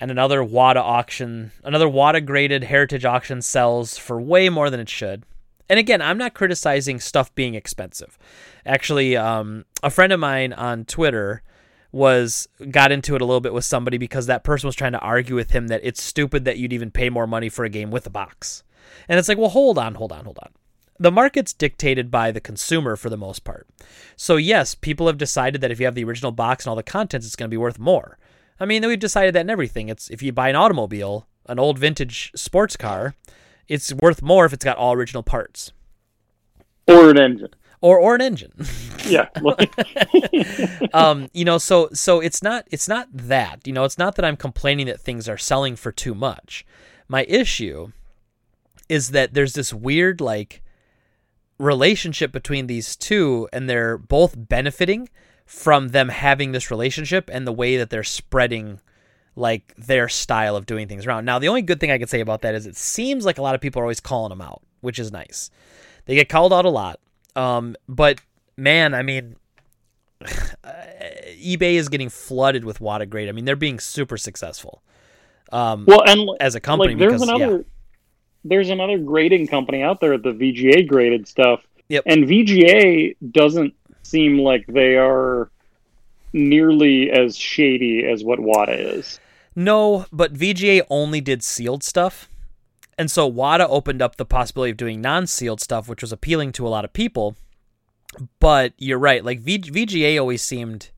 [0.00, 4.88] and another WATA auction, another WATA graded heritage auction sells for way more than it
[4.88, 5.24] should.
[5.68, 8.18] And again, I'm not criticizing stuff being expensive.
[8.66, 11.42] Actually, um, a friend of mine on Twitter
[11.92, 14.98] was got into it a little bit with somebody because that person was trying to
[15.00, 17.90] argue with him that it's stupid that you'd even pay more money for a game
[17.90, 18.64] with a box.
[19.08, 20.50] And it's like, well, hold on, hold on, hold on.
[20.98, 23.66] The market's dictated by the consumer for the most part.
[24.16, 26.82] So, yes, people have decided that if you have the original box and all the
[26.82, 28.18] contents, it's going to be worth more.
[28.60, 29.88] I mean, we've decided that in everything.
[29.88, 33.14] It's if you buy an automobile, an old vintage sports car,
[33.66, 35.72] it's worth more if it's got all original parts
[36.86, 37.48] or an engine
[37.80, 38.52] or or an engine.
[39.06, 39.28] yeah.
[40.92, 43.66] um, you know, so so it's not it's not that.
[43.66, 46.66] You know, it's not that I'm complaining that things are selling for too much.
[47.08, 47.92] My issue
[48.88, 50.62] is that there's this weird like
[51.58, 55.08] relationship between these two and they're both benefiting
[55.50, 58.78] from them having this relationship and the way that they're spreading
[59.34, 61.24] like their style of doing things around.
[61.24, 63.42] Now, the only good thing I can say about that is it seems like a
[63.42, 65.50] lot of people are always calling them out, which is nice.
[66.04, 67.00] They get called out a lot.
[67.34, 68.20] Um, but
[68.56, 69.34] man, I mean,
[70.24, 73.28] eBay is getting flooded with Wata grade.
[73.28, 74.84] I mean, they're being super successful.
[75.50, 77.62] Um, well, and as a company, like, there's because, another yeah.
[78.44, 81.60] there's another grading company out there, the VGA graded stuff.
[81.88, 82.04] Yep.
[82.06, 83.74] And VGA doesn't
[84.10, 85.50] seem like they are
[86.32, 89.20] nearly as shady as what WATA is.
[89.56, 92.28] No, but VGA only did sealed stuff.
[92.96, 96.66] And so WATA opened up the possibility of doing non-sealed stuff, which was appealing to
[96.66, 97.36] a lot of people.
[98.40, 100.90] But you're right, like v- VGA always seemed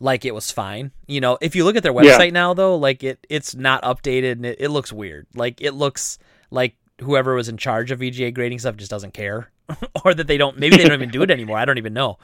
[0.00, 0.90] like it was fine.
[1.06, 2.30] You know, if you look at their website yeah.
[2.30, 5.26] now though, like it it's not updated and it, it looks weird.
[5.34, 6.18] Like it looks
[6.50, 9.50] like whoever was in charge of VGA grading stuff just doesn't care.
[10.04, 11.58] or that they don't maybe they don't even do it anymore.
[11.58, 12.18] I don't even know.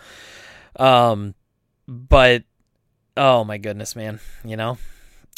[0.77, 1.35] Um
[1.89, 2.45] but
[3.17, 4.79] oh my goodness, man, you know?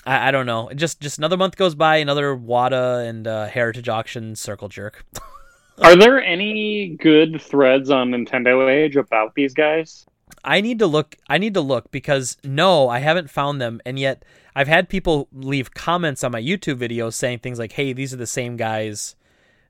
[0.07, 0.71] I, I don't know.
[0.75, 5.05] Just just another month goes by, another WATA and uh, Heritage Auction circle jerk.
[5.83, 10.07] Are there any good threads on Nintendo Age about these guys?
[10.45, 11.17] I need to look.
[11.29, 15.29] I need to look because no, I haven't found them, and yet I've had people
[15.33, 19.15] leave comments on my YouTube videos saying things like, "Hey, these are the same guys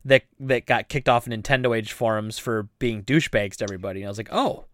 [0.04, 4.10] that that got kicked off Nintendo Age forums for being douchebags to everybody." And I
[4.10, 4.66] was like, "Oh,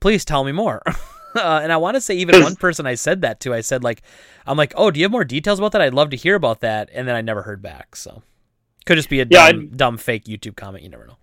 [0.00, 0.82] please tell me more."
[1.34, 3.84] Uh, and I want to say even one person I said that to, I said
[3.84, 4.02] like,
[4.46, 5.80] I'm like, oh, do you have more details about that?
[5.80, 6.90] I'd love to hear about that.
[6.92, 7.94] And then I never heard back.
[7.94, 8.22] So
[8.84, 10.82] could just be a yeah, dumb, dumb fake YouTube comment.
[10.82, 11.16] You never know.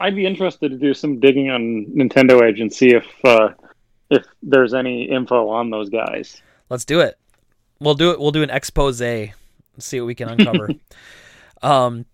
[0.00, 3.50] I'd be interested to do some digging on Nintendo Age and see if uh,
[4.10, 6.42] if there's any info on those guys.
[6.68, 7.18] Let's do it.
[7.80, 8.20] We'll do it.
[8.20, 9.00] We'll do an expose.
[9.00, 9.32] Let's
[9.78, 10.70] see what we can uncover.
[11.62, 12.06] um,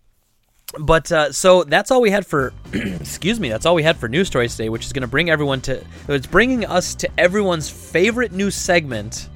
[0.80, 4.08] but uh, so that's all we had for excuse me that's all we had for
[4.08, 7.70] news stories today which is going to bring everyone to it's bringing us to everyone's
[7.70, 9.28] favorite new segment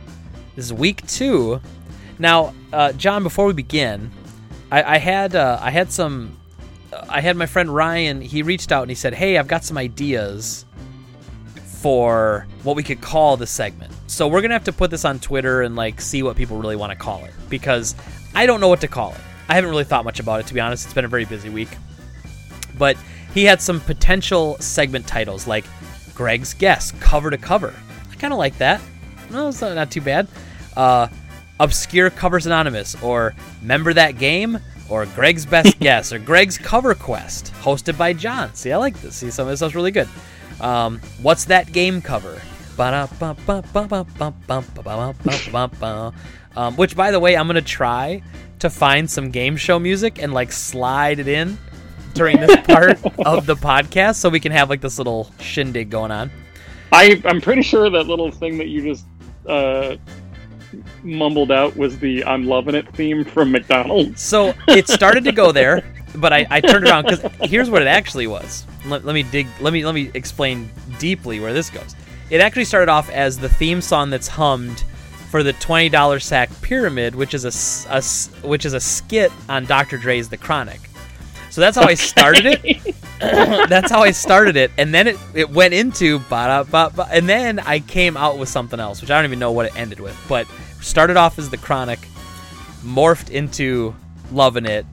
[0.56, 1.60] this is week two.
[2.18, 4.10] Now uh, john before we begin
[4.72, 6.36] i, I had uh, i had some
[7.08, 9.78] i had my friend ryan he reached out and he said hey i've got some
[9.78, 10.66] ideas
[11.80, 13.90] for what we could call the segment.
[14.06, 16.76] So we're gonna have to put this on twitter and like see what people really
[16.76, 17.94] want to call it because
[18.34, 19.20] i don't know what to call it
[19.50, 20.84] I haven't really thought much about it, to be honest.
[20.84, 21.70] It's been a very busy week.
[22.78, 22.96] But
[23.34, 25.64] he had some potential segment titles like
[26.14, 27.74] Greg's Guess, cover to cover.
[28.12, 28.80] I kind of like that.
[29.30, 30.28] No, it's not, not too bad.
[30.76, 31.08] Uh,
[31.58, 34.56] Obscure Covers Anonymous, or Remember That Game,
[34.88, 38.54] or Greg's Best Guess, or Greg's Cover Quest, hosted by John.
[38.54, 39.16] See, I like this.
[39.16, 40.08] See, some of this stuff's really good.
[40.60, 42.40] Um, What's That Game Cover?
[46.56, 48.22] Um, which, by the way, I'm gonna try
[48.58, 51.58] to find some game show music and like slide it in
[52.14, 56.10] during this part of the podcast, so we can have like this little shindig going
[56.10, 56.30] on.
[56.92, 59.06] I I'm pretty sure that little thing that you just
[59.46, 59.96] uh,
[61.02, 64.20] mumbled out was the "I'm loving it" theme from McDonald's.
[64.20, 65.84] So it started to go there,
[66.16, 68.64] but I, I turned around because here's what it actually was.
[68.86, 69.46] Let, let me dig.
[69.60, 71.94] Let me let me explain deeply where this goes.
[72.30, 74.84] It actually started off as the theme song that's hummed
[75.30, 78.02] for the twenty dollar sack pyramid, which is a, a,
[78.46, 79.96] which is a skit on Dr.
[79.96, 80.80] Dre's The Chronic.
[81.50, 82.94] So that's how I started it.
[83.20, 87.28] that's how I started it, and then it, it went into ba ba ba, and
[87.28, 90.00] then I came out with something else, which I don't even know what it ended
[90.00, 90.16] with.
[90.28, 90.46] But
[90.80, 91.98] started off as The Chronic,
[92.82, 93.94] morphed into
[94.32, 94.86] loving it,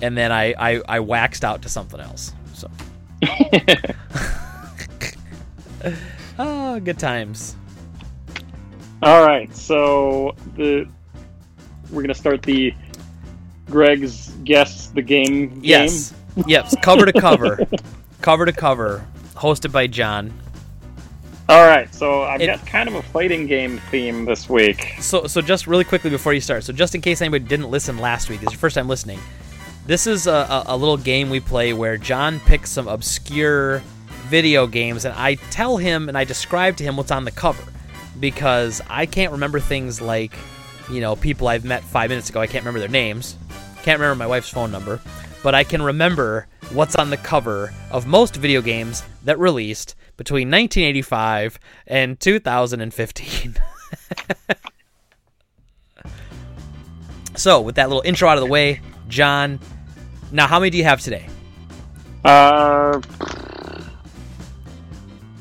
[0.00, 2.32] and then I I, I waxed out to something else.
[2.54, 2.70] So.
[6.38, 7.56] oh, good times.
[9.02, 10.88] All right, so the
[11.90, 12.74] we're gonna start the
[13.66, 15.60] Greg's guess the game.
[15.62, 16.44] Yes, game.
[16.46, 17.66] yes, Yes, cover to cover,
[18.22, 20.32] cover to cover, hosted by John.
[21.48, 24.96] All right, so I've it, got kind of a fighting game theme this week.
[25.00, 27.98] So, so just really quickly before you start, so just in case anybody didn't listen
[27.98, 29.18] last week, this is your first time listening.
[29.86, 33.82] This is a, a, a little game we play where John picks some obscure
[34.26, 37.62] video games, and I tell him and I describe to him what's on the cover.
[38.20, 40.32] Because I can't remember things like,
[40.90, 42.40] you know, people I've met five minutes ago.
[42.40, 43.36] I can't remember their names.
[43.82, 45.00] Can't remember my wife's phone number,
[45.42, 50.50] but I can remember what's on the cover of most video games that released between
[50.50, 53.56] 1985 and 2015.
[57.36, 59.60] so, with that little intro out of the way, John,
[60.32, 61.28] now how many do you have today?
[62.24, 63.00] Uh,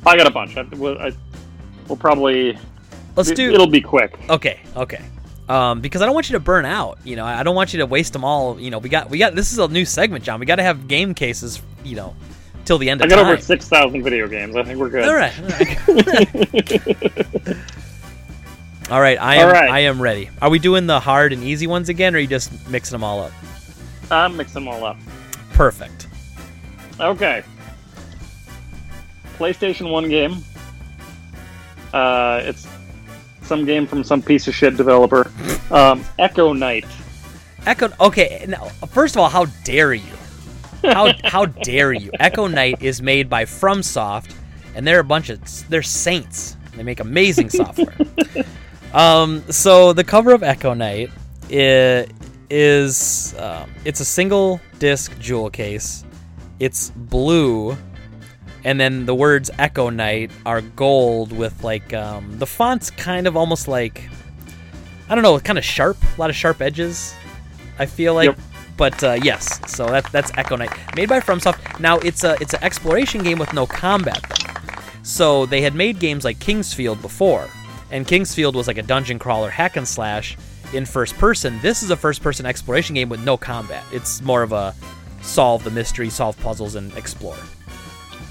[0.05, 0.55] I got a bunch.
[0.55, 1.11] I, I,
[1.87, 2.57] we'll probably.
[3.15, 3.51] Let's do.
[3.51, 4.17] It'll be quick.
[4.29, 5.03] Okay, okay.
[5.49, 6.99] Um, because I don't want you to burn out.
[7.03, 8.59] You know, I don't want you to waste them all.
[8.59, 10.39] You know, we got we got this is a new segment, John.
[10.39, 11.61] We got to have game cases.
[11.83, 12.15] You know,
[12.65, 13.13] till the end of this.
[13.13, 13.33] I got time.
[13.33, 14.55] over six thousand video games.
[14.55, 15.07] I think we're good.
[15.07, 15.77] all right, all right.
[18.91, 19.19] all right.
[19.21, 19.47] I am.
[19.47, 19.69] All right.
[19.69, 20.29] I am ready.
[20.41, 23.03] Are we doing the hard and easy ones again, or are you just mixing them
[23.03, 23.31] all up?
[24.11, 24.97] I'm mixing them all up.
[25.53, 26.07] Perfect.
[26.99, 27.43] Okay.
[29.37, 30.43] PlayStation One game.
[31.97, 32.67] Uh, it's
[33.41, 35.31] some game from some piece of shit developer.
[35.71, 36.85] Um, Echo Night.
[37.65, 37.89] Echo.
[37.99, 38.45] Okay.
[38.47, 40.13] Now, first of all, how dare you?
[40.83, 42.11] How how dare you?
[42.19, 44.31] Echo Night is made by FromSoft,
[44.75, 45.39] and they're a bunch of
[45.69, 46.55] they're saints.
[46.75, 47.95] They make amazing software.
[48.93, 51.09] um, so the cover of Echo Night
[51.49, 52.07] is,
[52.51, 56.05] is um, it's a single disc jewel case.
[56.59, 57.75] It's blue,
[58.63, 63.37] and then the words Echo Night are gold with like um, the font's kind of
[63.37, 64.03] almost like
[65.09, 67.13] I don't know, kind of sharp, a lot of sharp edges.
[67.79, 68.39] I feel like, Yep.
[68.75, 69.59] but uh, yes.
[69.73, 71.79] So that that's Echo Night, made by FromSoft.
[71.79, 74.21] Now it's a it's an exploration game with no combat.
[74.29, 74.73] Though.
[75.03, 77.47] So they had made games like Kingsfield before,
[77.91, 80.37] and Kingsfield was like a dungeon crawler hack and slash
[80.73, 81.57] in first person.
[81.61, 83.85] This is a first person exploration game with no combat.
[83.93, 84.75] It's more of a
[85.21, 87.37] solve the mystery, solve puzzles, and explore.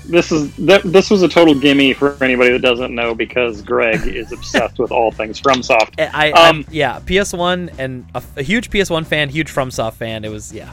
[0.08, 4.06] This is th- this was a total gimme for anybody that doesn't know because Greg
[4.06, 5.94] is obsessed with all things FromSoft.
[5.98, 10.24] I, I Um, I'm- yeah, PS1 and a, a huge PS1 fan, huge FromSoft fan.
[10.24, 10.72] It was yeah.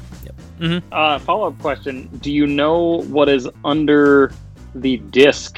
[0.59, 0.83] Yep.
[0.91, 4.31] Uh, Follow up question: Do you know what is under
[4.75, 5.57] the disc?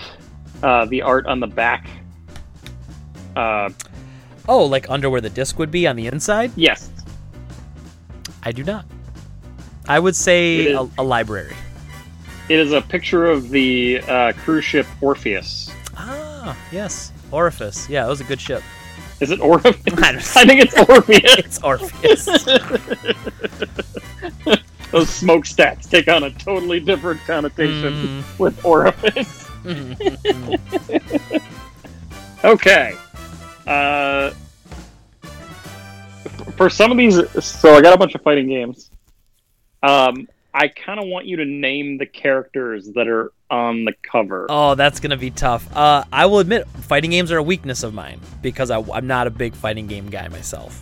[0.63, 1.87] Uh, the art on the back.
[3.35, 3.69] Uh,
[4.47, 6.51] Oh, like under where the disc would be on the inside?
[6.55, 6.91] yes.
[8.43, 8.85] I do not.
[9.87, 11.55] I would say a, a library.
[12.49, 15.71] It is a picture of the uh, cruise ship Orpheus.
[15.97, 17.11] Ah, yes.
[17.31, 17.89] Orifice.
[17.89, 18.61] Yeah, it was a good ship.
[19.19, 19.75] Is it Orpheus?
[20.03, 21.37] I I think it's Orpheus.
[21.37, 22.25] It's Orpheus.
[24.91, 28.39] Those smokestacks take on a totally different connotation Mm.
[28.39, 29.45] with orifice.
[32.43, 32.95] Okay.
[33.65, 34.29] Uh,
[36.55, 38.91] for some of these, so I got a bunch of fighting games.
[39.83, 44.47] Um, I kind of want you to name the characters that are on the cover.
[44.49, 45.67] oh, that's gonna be tough.
[45.75, 49.27] Uh, I will admit, fighting games are a weakness of mine because I, I'm not
[49.27, 50.81] a big fighting game guy myself.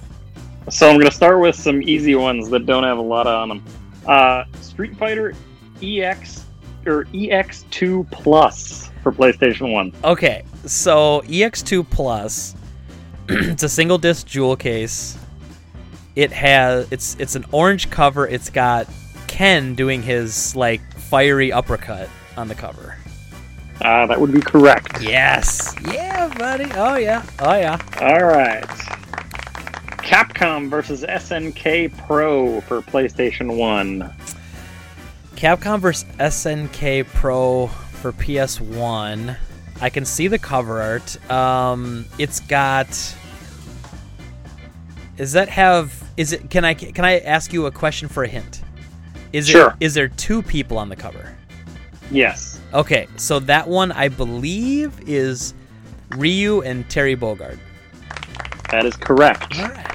[0.69, 3.49] So I'm going to start with some easy ones that don't have a lot on
[3.49, 3.63] them.
[4.05, 5.33] Uh, Street Fighter
[5.81, 6.45] EX
[6.85, 9.91] or EX2 Plus for PlayStation One.
[10.03, 12.55] Okay, so EX2 Plus,
[13.27, 15.17] it's a single disc jewel case.
[16.15, 18.27] It has it's it's an orange cover.
[18.27, 18.87] It's got
[19.33, 22.07] Ken doing his like fiery uppercut
[22.37, 22.95] on the cover.
[23.81, 25.01] Uh, that would be correct.
[25.01, 25.73] Yes.
[25.91, 26.69] Yeah, buddy.
[26.75, 27.25] Oh yeah.
[27.39, 27.79] Oh yeah.
[27.99, 28.63] All right.
[30.03, 34.13] Capcom versus SNK Pro for PlayStation 1.
[35.35, 39.35] Capcom versus SNK Pro for PS1.
[39.81, 41.31] I can see the cover art.
[41.31, 42.89] Um, it's got.
[45.17, 46.07] Does that have?
[46.17, 46.51] Is it?
[46.51, 46.75] Can I?
[46.75, 48.62] Can I ask you a question for a hint?
[49.33, 49.69] Is Sure.
[49.69, 49.75] it?
[49.85, 51.35] Is there two people on the cover?
[52.11, 52.59] Yes.
[52.73, 55.53] Okay, so that one I believe is
[56.11, 57.57] Ryu and Terry Bogard.
[58.71, 59.59] That is correct.
[59.59, 59.87] All right.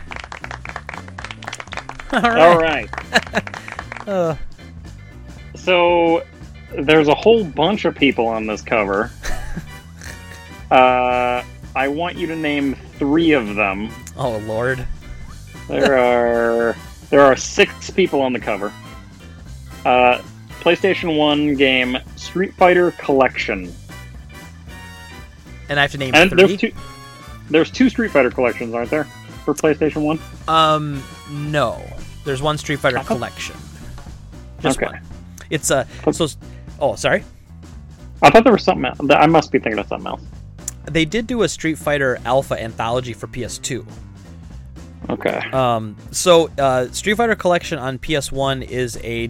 [2.13, 2.89] All All right.
[2.91, 3.45] right.
[4.09, 4.35] Uh,
[5.55, 6.25] So
[6.79, 9.11] there's a whole bunch of people on this cover.
[10.71, 11.43] uh,
[11.77, 13.91] I want you to name three of them.
[14.17, 14.87] oh Lord.
[15.69, 16.75] There are
[17.11, 18.73] there are six people on the cover.
[19.89, 20.23] Uh,
[20.61, 23.73] PlayStation One game Street Fighter Collection,
[25.71, 26.37] And I have to name and three.
[26.47, 26.73] there's two.
[27.49, 29.05] There's two Street Fighter collections, aren't there,
[29.45, 30.19] for PlayStation One?
[30.47, 31.83] Um, no.
[32.25, 33.57] There's one Street Fighter collection.
[34.61, 34.87] Just Okay.
[34.93, 35.01] one.
[35.49, 36.27] It's a so.
[36.79, 37.25] Oh, sorry.
[38.21, 38.99] I thought there was something else.
[39.11, 40.21] I must be thinking of something else.
[40.85, 43.87] They did do a Street Fighter Alpha anthology for PS2.
[45.09, 45.39] Okay.
[45.53, 49.29] Um, so uh, Street Fighter Collection on PS1 is a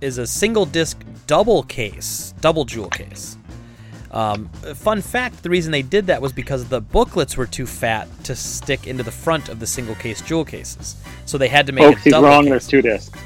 [0.00, 3.36] is a single disc double case, double jewel case.
[4.10, 8.08] Um, fun fact: the reason they did that was because the booklets were too fat
[8.24, 10.96] to stick into the front of the single case jewel cases,
[11.26, 12.28] so they had to make Folks, a he's double.
[12.28, 12.44] wrong.
[12.44, 12.50] case.
[12.50, 13.18] There's two discs.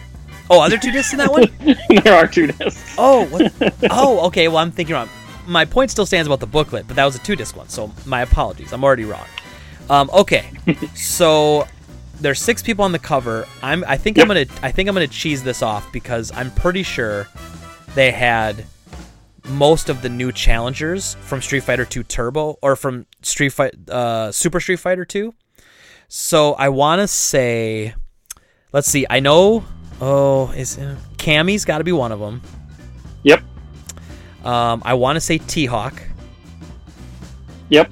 [0.51, 1.47] Oh, are there two discs in that one?
[2.05, 2.95] there are two discs.
[2.99, 3.53] Oh, what?
[3.91, 4.49] oh, okay.
[4.49, 5.09] Well, I'm thinking wrong.
[5.47, 7.93] My point still stands about the booklet, but that was a two disc one, so
[8.05, 8.73] my apologies.
[8.73, 9.27] I'm already wrong.
[9.89, 10.51] Um, okay,
[10.95, 11.67] so
[12.23, 13.47] there's six people on the cover.
[13.63, 13.85] I'm.
[13.87, 14.47] I think I'm gonna.
[14.63, 17.27] I think I'm gonna cheese this off because I'm pretty sure
[17.95, 18.65] they had
[19.49, 24.31] most of the new challengers from Street Fighter 2 Turbo or from Street Fight uh,
[24.31, 25.35] Super Street Fighter 2.
[26.09, 27.95] So I want to say,
[28.73, 29.05] let's see.
[29.11, 29.65] I know.
[30.01, 32.41] Oh, is uh, Cammy's got to be one of them.
[33.25, 33.43] Yep.
[34.45, 36.01] Um, I want to say T Hawk.
[37.69, 37.91] Yep.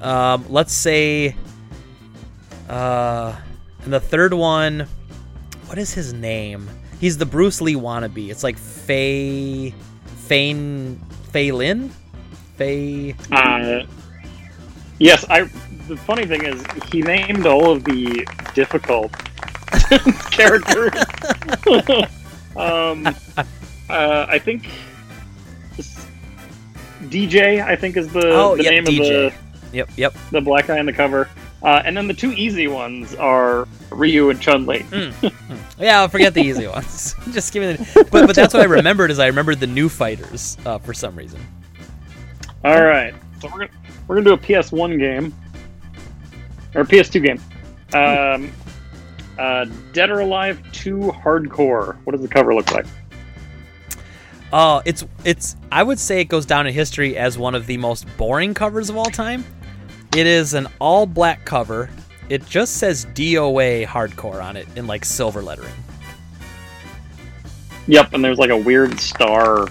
[0.00, 1.34] Um, let's say.
[2.68, 3.34] Uh,
[3.88, 4.86] and the third one,
[5.64, 6.68] what is his name?
[7.00, 8.28] He's the Bruce Lee wannabe.
[8.28, 9.72] It's like Fei,
[10.26, 11.00] Fein,
[11.32, 11.90] Fei Lin,
[12.58, 13.14] Fei.
[13.32, 13.86] Uh,
[14.98, 15.44] yes, I.
[15.88, 16.62] The funny thing is,
[16.92, 19.10] he named all of the difficult
[20.32, 20.92] characters.
[22.56, 23.06] um,
[23.88, 24.68] uh, I think
[27.08, 27.62] Dee Jay.
[27.62, 29.26] I think is the, Oh, the yep, name Dee Jay.
[29.28, 29.34] of
[29.72, 30.12] Yep, yep.
[30.12, 31.30] the the black guy on the cover.
[31.62, 34.84] Uh, and then the two easy ones are Ryu and Chun Li.
[35.80, 37.14] Yeah, I'll forget the easy ones.
[37.30, 38.04] Just give me the.
[38.10, 41.14] But but that's what I remembered is I remembered the new fighters uh, for some
[41.14, 41.40] reason.
[42.64, 43.70] All right, so we're gonna
[44.08, 45.32] we're gonna do a PS1 game
[46.74, 47.40] or a PS2 game.
[47.94, 48.52] Um,
[49.38, 51.96] uh, Dead or Alive 2 Hardcore.
[52.04, 52.86] What does the cover look like?
[54.52, 55.54] Oh, it's it's.
[55.70, 58.90] I would say it goes down in history as one of the most boring covers
[58.90, 59.44] of all time.
[60.16, 61.90] It is an all black cover.
[62.28, 65.72] It just says DOA hardcore on it in like silver lettering.
[67.86, 69.66] Yep, and there's like a weird star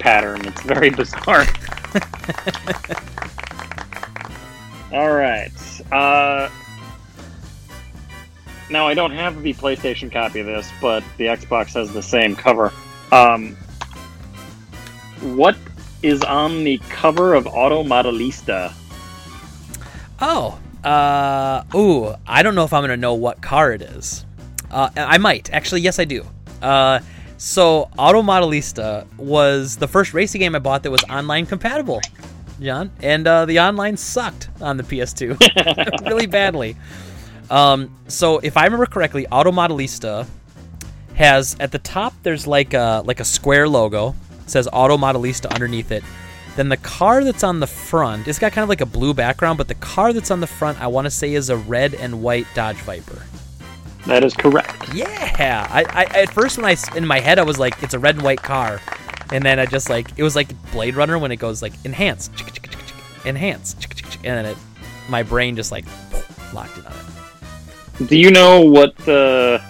[0.00, 0.44] pattern.
[0.46, 1.46] It's very bizarre.
[4.92, 5.50] All right.
[5.90, 6.48] Uh,
[8.70, 12.36] now I don't have the PlayStation copy of this, but the Xbox has the same
[12.36, 12.72] cover.
[13.10, 13.56] Um,
[15.20, 15.56] what
[16.02, 18.72] is on the cover of Auto Modelista?
[20.24, 24.24] Oh, uh, ooh, I don't know if I'm gonna know what car it is.
[24.70, 25.80] Uh, I might actually.
[25.80, 26.24] Yes, I do.
[26.62, 27.00] Uh,
[27.38, 32.00] so Auto Modelista was the first racing game I bought that was online compatible,
[32.60, 36.76] John, and uh, the online sucked on the PS2 really badly.
[37.50, 40.28] Um, so if I remember correctly, Auto Modelista
[41.14, 44.14] has at the top there's like a like a square logo.
[44.46, 46.04] Says Auto Modelista underneath it.
[46.56, 49.56] Then the car that's on the front, it's got kind of like a blue background,
[49.56, 52.22] but the car that's on the front, I want to say, is a red and
[52.22, 53.22] white Dodge Viper.
[54.06, 54.92] That is correct.
[54.92, 57.98] Yeah, I, I at first when I in my head I was like, it's a
[57.98, 58.80] red and white car,
[59.32, 62.28] and then I just like it was like Blade Runner when it goes like enhance,
[63.24, 63.74] enhance,
[64.16, 64.56] and then it,
[65.08, 65.84] my brain just like
[66.52, 68.08] locked in on it.
[68.08, 69.62] Do you know what the?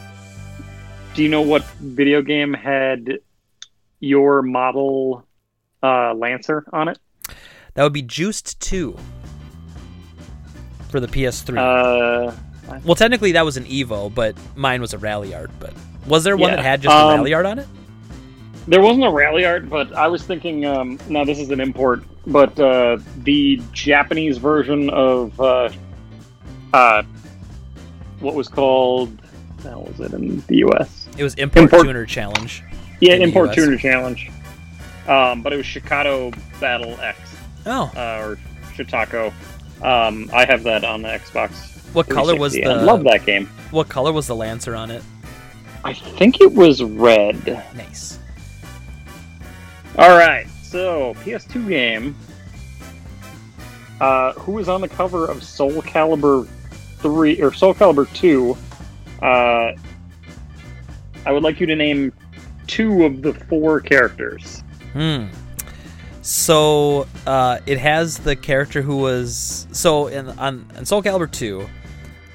[1.15, 3.19] Do you know what video game had
[4.01, 5.27] your model
[5.83, 6.99] uh, Lancer on it?
[7.75, 8.97] That would be Juiced Two
[10.89, 11.57] for the PS3.
[11.59, 12.33] Uh,
[12.85, 15.51] well, technically that was an Evo, but mine was a Ralliart.
[15.59, 15.73] But
[16.07, 17.67] was there one Yeah, that had just um, a Ralliart on it?
[18.69, 20.65] there wasn't a rally art, but I was thinking.
[20.65, 25.69] Um, now this is an import, but uh, the Japanese version of uh,
[26.73, 27.03] uh,
[28.21, 29.19] what was called.
[29.65, 31.09] How was it in the U.S.?
[31.17, 32.63] It was Import, import- Tuner Challenge.
[33.01, 34.31] Yeah, import tuner challenge.
[35.13, 37.19] Um, but it was Shikato Battle X
[37.67, 38.39] Oh, uh, or
[38.75, 39.33] Shitako.
[39.83, 41.53] Um, I have that on the Xbox.
[41.95, 42.63] what color was 360.
[42.63, 42.71] the?
[42.71, 43.47] I love that game.
[43.71, 45.03] What color was the Lancer on it?
[45.85, 47.47] I think it was red.
[47.75, 48.19] Nice.
[49.99, 52.17] All right, so PS2 game.
[54.01, 56.49] Uh, who is on the cover of Soul Calibur
[56.99, 58.57] three or Soul Calibur two?
[59.21, 59.73] Uh,
[61.25, 62.13] I would like you to name
[62.67, 64.62] two of the four characters.
[64.93, 65.27] Hmm.
[66.23, 71.69] So uh, it has the character who was so in on in Soul Calibur 2,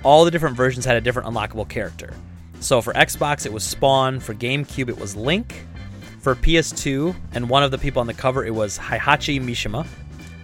[0.04, 2.14] all the different versions had a different unlockable character.
[2.60, 5.66] So for Xbox it was Spawn, for GameCube it was Link,
[6.20, 9.88] for PS2 and one of the people on the cover it was Heihachi Mishima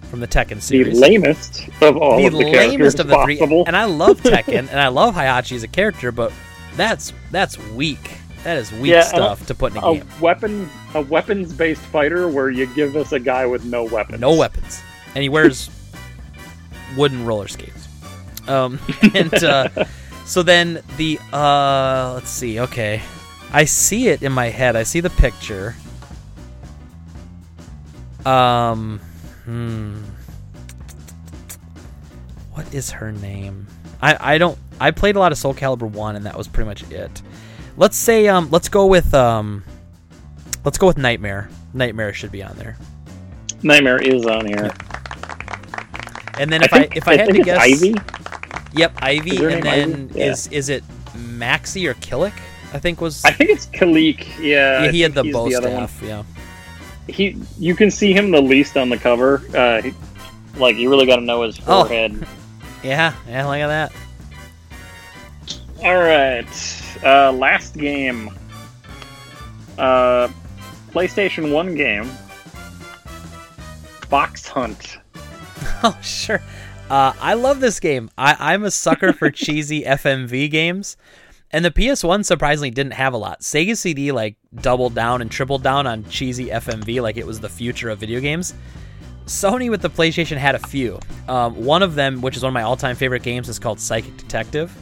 [0.04, 0.94] from the Tekken series.
[0.94, 3.46] The lamest of all the of the characters lamest of the possible.
[3.46, 3.64] three.
[3.66, 6.32] And I love Tekken and I love Heihachi as a character, but
[6.76, 8.12] that's that's weak.
[8.44, 10.06] That is weak Yeah, stuff to put in a a game.
[10.20, 14.20] weapon, a weapons-based fighter where you give us a guy with no weapons.
[14.20, 14.82] no weapons,
[15.14, 15.70] and he wears
[16.96, 17.88] wooden roller skates.
[18.46, 18.78] Um,
[19.14, 19.68] and uh,
[20.26, 22.60] so then the uh, let's see.
[22.60, 23.00] Okay,
[23.52, 24.76] I see it in my head.
[24.76, 25.74] I see the picture.
[28.26, 29.00] Um,
[29.44, 30.02] Hmm.
[32.52, 33.66] What is her name?
[34.00, 34.58] I I don't.
[34.80, 37.22] I played a lot of Soul Calibur one, and that was pretty much it.
[37.76, 38.48] Let's say um.
[38.50, 39.64] Let's go with um.
[40.64, 41.48] Let's go with Nightmare.
[41.72, 42.76] Nightmare should be on there.
[43.62, 44.70] Nightmare is on here.
[46.38, 47.94] And then if I, think- if I, had think to guess, Ivy.
[48.74, 50.18] Yep, Ivy, and then Ivy?
[50.18, 50.30] Yeah.
[50.30, 50.84] is is it
[51.16, 52.32] Maxi or Kilik?
[52.72, 53.24] I think was.
[53.24, 54.26] I think it's Kilik.
[54.40, 55.52] Yeah, yeah, he had the bow one.
[55.52, 56.00] staff.
[56.02, 56.22] Yeah.
[57.06, 59.42] He, you can see him the least on the cover.
[59.54, 59.92] Uh, he,
[60.56, 62.12] like you really got to know his forehead.
[62.12, 62.16] Oh.
[62.18, 62.28] forehead.
[62.82, 63.92] Yeah, yeah, look at that.
[65.82, 66.46] All right,
[67.02, 68.30] uh, last game.
[69.78, 70.28] Uh,
[70.92, 72.04] PlayStation One game.
[74.08, 74.98] Fox Hunt.
[75.82, 76.40] Oh, sure.
[76.88, 78.10] Uh, I love this game.
[78.16, 80.96] I, I'm a sucker for cheesy FMV games.
[81.50, 83.40] And the PS1 surprisingly didn't have a lot.
[83.40, 87.48] Sega CD like doubled down and tripled down on cheesy FMV like it was the
[87.48, 88.54] future of video games.
[89.26, 90.98] Sony with the PlayStation had a few.
[91.28, 94.16] Um, one of them, which is one of my all-time favorite games, is called Psychic
[94.16, 94.74] Detective.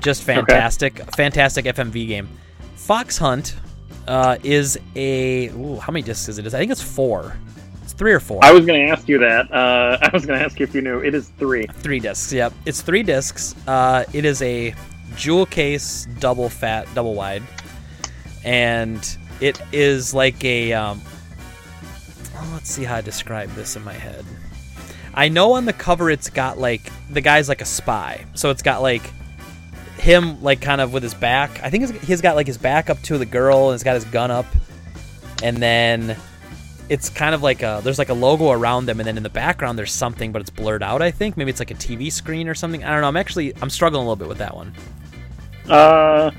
[0.00, 2.28] Just fantastic, fantastic FMV game.
[2.76, 3.56] Fox Hunt
[4.08, 6.46] uh, is a ooh, how many discs is it?
[6.46, 7.36] I think it's four.
[7.82, 8.40] It's three or four.
[8.42, 9.52] I was going to ask you that.
[9.52, 11.00] Uh, I was going to ask you if you knew.
[11.00, 11.66] It is three.
[11.66, 12.32] Three discs.
[12.32, 13.54] Yep, it's three discs.
[13.66, 14.74] Uh, it is a
[15.16, 17.42] jewel case, double fat, double wide,
[18.44, 20.72] and it is like a.
[20.72, 21.00] Um,
[22.34, 24.24] well, let's see how I describe this in my head.
[25.12, 28.62] I know on the cover it's got like the guy's like a spy, so it's
[28.62, 29.02] got like
[30.00, 31.62] him like kind of with his back.
[31.62, 34.04] I think he's got like his back up to the girl, and he's got his
[34.04, 34.46] gun up,
[35.42, 36.16] and then
[36.88, 39.30] it's kind of like a there's like a logo around them and then in the
[39.30, 41.36] background there's something but it's blurred out i think.
[41.36, 42.82] Maybe it's like a tv screen or something.
[42.82, 43.08] I don't know.
[43.08, 44.74] I'm actually i'm struggling a little bit with that one.
[45.68, 46.32] Uh,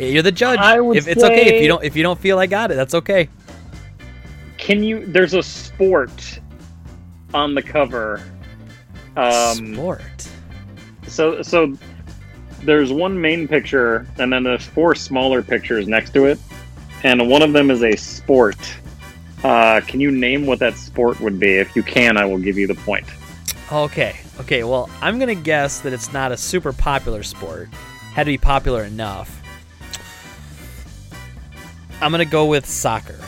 [0.00, 0.58] you're the judge.
[0.58, 2.74] I would if it's okay if you don't if you don't feel i got it
[2.74, 3.28] that's okay.
[4.58, 5.06] Can you?
[5.06, 6.40] There's a sport
[7.32, 8.22] on the cover.
[9.16, 10.28] Um, sport?
[11.06, 11.76] So so
[12.64, 16.38] there's one main picture and then there's four smaller pictures next to it,
[17.04, 18.56] and one of them is a sport.
[19.44, 21.54] Uh, can you name what that sport would be?
[21.54, 23.06] If you can, I will give you the point.
[23.70, 27.68] okay okay well i'm gonna guess that it's not a super popular sport
[28.14, 29.42] had to be popular enough
[32.00, 33.18] i'm gonna go with soccer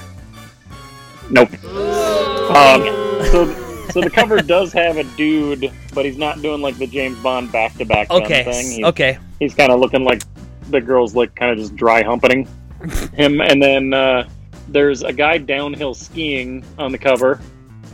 [1.28, 1.52] Nope.
[1.64, 2.82] Um,
[3.30, 3.44] so
[3.92, 7.50] so the cover does have a dude, but he's not doing like the James Bond
[7.52, 8.70] back to back okay thing.
[8.70, 9.18] He's, okay.
[9.38, 10.22] he's kind of looking like
[10.70, 12.48] the girl's like kind of just dry humping
[13.14, 13.40] him.
[13.40, 14.28] And then uh,
[14.68, 17.40] there's a guy downhill skiing on the cover.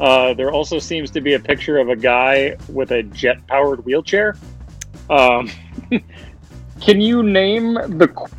[0.00, 3.84] Uh, there also seems to be a picture of a guy with a jet powered
[3.84, 4.36] wheelchair.
[5.08, 5.50] Um,
[6.80, 8.30] can you name the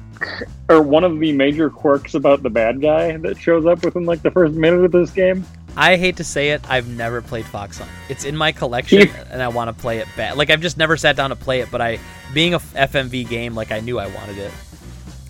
[0.70, 4.22] or one of the major quirks about the bad guy that shows up within like
[4.22, 5.45] the first minute of this game
[5.78, 7.91] I hate to say it, I've never played Fox Hunt.
[8.09, 10.38] It's in my collection, and I want to play it bad.
[10.38, 11.99] Like I've just never sat down to play it, but I,
[12.34, 14.51] being a FMV game, like I knew I wanted it.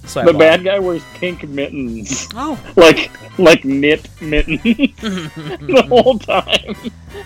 [0.05, 2.29] So the bad guy wears pink mittens.
[2.33, 4.61] Oh, like like knit mittens
[5.01, 6.75] the whole time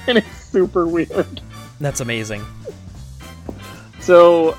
[0.07, 1.41] and it's super weird
[1.81, 2.45] that's amazing.
[3.99, 4.55] So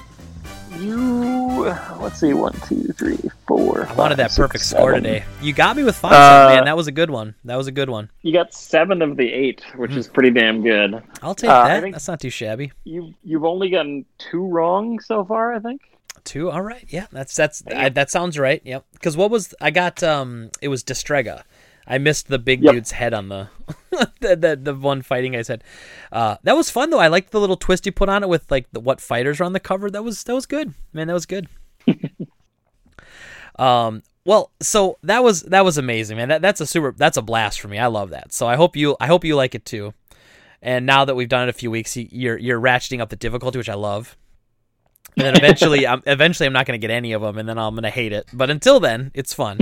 [0.81, 1.65] you
[2.01, 3.87] let's see, one, two, three, four.
[3.87, 5.25] I wanted five, that six, perfect score today.
[5.41, 6.65] You got me with five Uh, man.
[6.65, 7.35] That was a good one.
[7.45, 8.11] That was a good one.
[8.23, 11.03] You got seven of the eight, which is pretty damn good.
[11.23, 11.93] I'll take Uh, that.
[11.93, 12.73] That's not too shabby.
[12.85, 15.81] You you've only gotten two wrong so far, I think.
[16.25, 16.51] Two.
[16.51, 16.85] All right.
[16.89, 18.63] Yeah, that's that's I, that sounds right.
[18.65, 18.85] Yep.
[18.93, 20.03] Because what was I got?
[20.03, 21.43] Um, it was Distrega.
[21.87, 22.73] I missed the big Yep.
[22.75, 23.49] dude's head on the
[24.21, 25.65] the, the the one fighting I said.
[26.13, 26.99] Uh, that was fun though.
[27.01, 29.45] I liked the little twist you put on it with like the what fighters are
[29.45, 29.91] on the cover.
[29.91, 31.09] That was that was good, man.
[31.09, 31.49] That was good.
[33.59, 34.03] um.
[34.25, 36.29] Well, so that was that was amazing, man.
[36.29, 37.79] That that's a super that's a blast for me.
[37.79, 38.33] I love that.
[38.33, 39.95] So I hope you I hope you like it too.
[40.63, 43.17] And now that we've done it a few weeks, you- you're you're ratcheting up the
[43.17, 44.17] difficulty, which I love.
[45.17, 47.59] And then eventually, I'm eventually I'm not going to get any of them, and then
[47.59, 48.27] I'm going to hate it.
[48.33, 49.59] But until then, it's fun.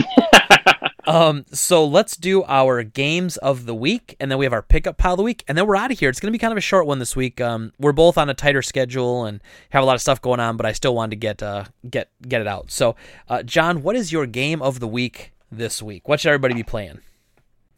[1.10, 4.96] Um, so let's do our games of the week, and then we have our pickup
[4.96, 6.08] pile of the week, and then we're out of here.
[6.08, 7.40] It's going to be kind of a short one this week.
[7.40, 9.40] Um, we're both on a tighter schedule and
[9.70, 12.10] have a lot of stuff going on, but I still wanted to get uh get
[12.28, 12.70] get it out.
[12.70, 12.94] So,
[13.28, 16.06] uh, John, what is your game of the week this week?
[16.06, 17.00] What should everybody be playing?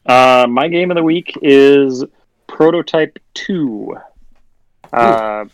[0.05, 2.05] Uh, my game of the week is
[2.49, 3.97] Prototype Two.
[4.93, 5.47] Uh,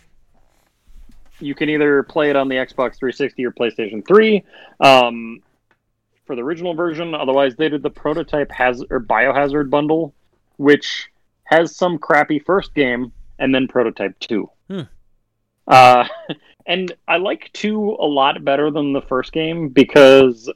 [1.39, 4.45] you can either play it on the Xbox 360 or PlayStation 3.
[4.81, 5.43] Um,
[6.29, 10.15] for the original version, otherwise they did the Prototype Haz- or Biohazard bundle,
[10.59, 11.09] which
[11.45, 14.51] has some crappy first game and then Prototype 2.
[14.69, 14.81] Hmm.
[15.67, 16.07] Uh,
[16.67, 20.51] and I like 2 a lot better than the first game because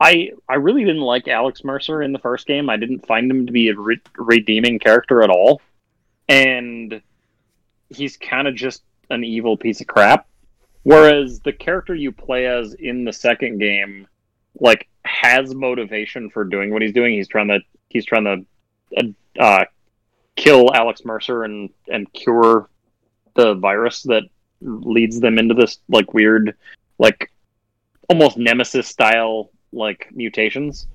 [0.00, 2.70] I I really didn't like Alex Mercer in the first game.
[2.70, 5.60] I didn't find him to be a re- redeeming character at all,
[6.28, 7.00] and
[7.88, 10.28] he's kind of just an evil piece of crap.
[10.84, 14.06] Whereas the character you play as in the second game,
[14.60, 17.14] like, has motivation for doing what he's doing.
[17.14, 19.64] He's trying to he's trying to uh,
[20.36, 22.68] kill Alex Mercer and and cure
[23.34, 24.24] the virus that
[24.60, 26.56] leads them into this like weird,
[26.98, 27.30] like
[28.08, 30.86] almost nemesis style like mutations,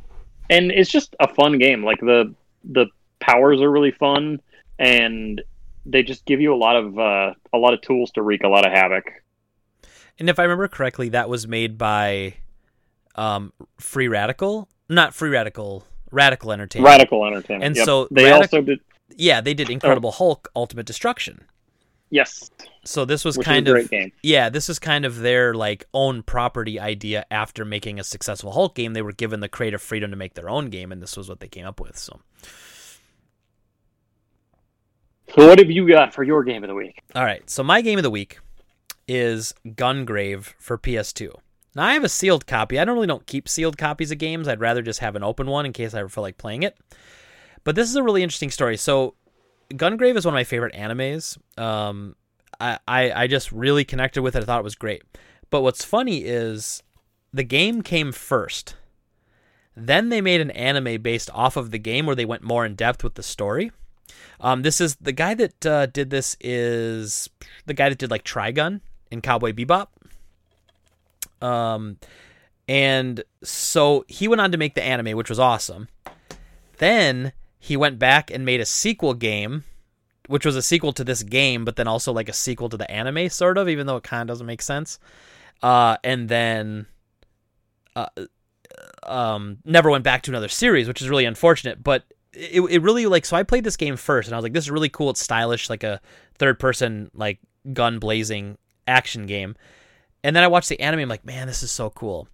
[0.49, 1.83] and it's just a fun game.
[1.83, 2.33] Like the
[2.63, 2.87] the
[3.19, 4.41] powers are really fun,
[4.79, 5.41] and
[5.85, 8.47] they just give you a lot of uh, a lot of tools to wreak a
[8.47, 9.05] lot of havoc.
[10.19, 12.35] And if I remember correctly, that was made by
[13.15, 16.91] um, Free Radical, not Free Radical, Radical Entertainment.
[16.91, 17.85] Radical Entertainment, And Yep.
[17.85, 18.79] so they Radic- also did
[19.15, 21.45] Yeah, they did Incredible Hulk: Ultimate Destruction.
[22.09, 22.49] yes,
[22.85, 24.11] So this was which kind a of game.
[24.23, 28.75] yeah, this is kind of their like own property idea after making a successful Hulk
[28.75, 28.93] game.
[28.93, 31.39] They were given the creative freedom to make their own game, and this was what
[31.39, 31.97] they came up with.
[31.97, 32.19] So,
[35.35, 37.01] So what have you got for your game of the week?
[37.15, 37.47] all right.
[37.49, 38.39] So my game of the week
[39.07, 41.33] is Gungrave for PS2.
[41.75, 42.79] Now I have a sealed copy.
[42.79, 44.47] I don't really don't keep sealed copies of games.
[44.47, 46.77] I'd rather just have an open one in case I ever feel like playing it.
[47.63, 48.77] But this is a really interesting story.
[48.77, 49.15] So
[49.71, 51.37] Gungrave is one of my favorite animes.
[51.57, 52.15] Um,
[52.59, 54.43] I, I I just really connected with it.
[54.43, 55.03] I thought it was great.
[55.49, 56.83] But what's funny is
[57.33, 58.75] the game came first.
[59.75, 62.75] Then they made an anime based off of the game where they went more in
[62.75, 63.71] depth with the story.
[64.39, 67.29] Um, this is the guy that uh, did this is
[67.65, 69.87] the guy that did like Trigun in Cowboy Bebop.
[71.43, 71.97] Um,
[72.67, 75.89] and so he went on to make the anime, which was awesome.
[76.77, 79.63] Then he went back and made a sequel game,
[80.27, 82.89] which was a sequel to this game, but then also like a sequel to the
[82.89, 84.99] anime, sort of, even though it kind of doesn't make sense.
[85.61, 86.85] Uh, and then
[87.95, 88.07] uh,
[89.03, 91.83] um, never went back to another series, which is really unfortunate.
[91.83, 94.53] But it, it really like so I played this game first, and I was like,
[94.53, 95.09] this is really cool.
[95.09, 96.01] It's stylish, like a
[96.37, 97.39] third person like
[97.73, 99.55] gun blazing action game.
[100.23, 101.01] And then I watched the anime.
[101.01, 102.27] I'm like, man, this is so cool.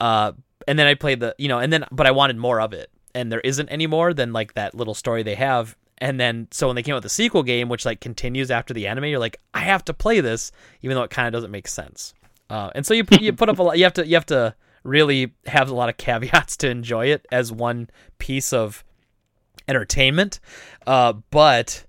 [0.00, 0.32] Uh,
[0.66, 2.90] and then I played the, you know, and then but I wanted more of it,
[3.14, 5.76] and there isn't any more than like that little story they have.
[5.98, 8.74] And then so when they came out with the sequel game, which like continues after
[8.74, 10.50] the anime, you're like, I have to play this,
[10.82, 12.14] even though it kind of doesn't make sense.
[12.50, 13.78] Uh, and so you you put up a lot.
[13.78, 17.26] You have to you have to really have a lot of caveats to enjoy it
[17.30, 18.84] as one piece of
[19.68, 20.40] entertainment.
[20.86, 21.84] Uh, but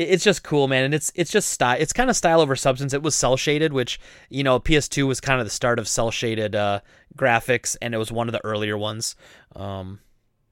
[0.00, 1.76] it's just cool, man, and it's it's just style.
[1.78, 2.94] It's kind of style over substance.
[2.94, 6.10] It was cel shaded, which you know PS2 was kind of the start of cel
[6.10, 6.80] shaded uh,
[7.16, 9.14] graphics, and it was one of the earlier ones.
[9.54, 10.00] Um,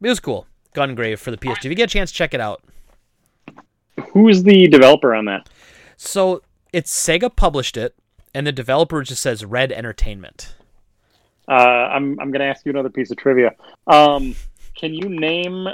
[0.00, 0.46] it was cool.
[0.74, 1.58] Gungrave for the PS2.
[1.58, 2.62] If you get a chance, check it out.
[4.12, 5.48] Who is the developer on that?
[5.96, 6.42] So
[6.72, 7.94] it's Sega published it,
[8.34, 10.54] and the developer just says Red Entertainment.
[11.48, 13.54] Uh, I'm I'm going to ask you another piece of trivia.
[13.86, 14.36] Um,
[14.76, 15.68] can you name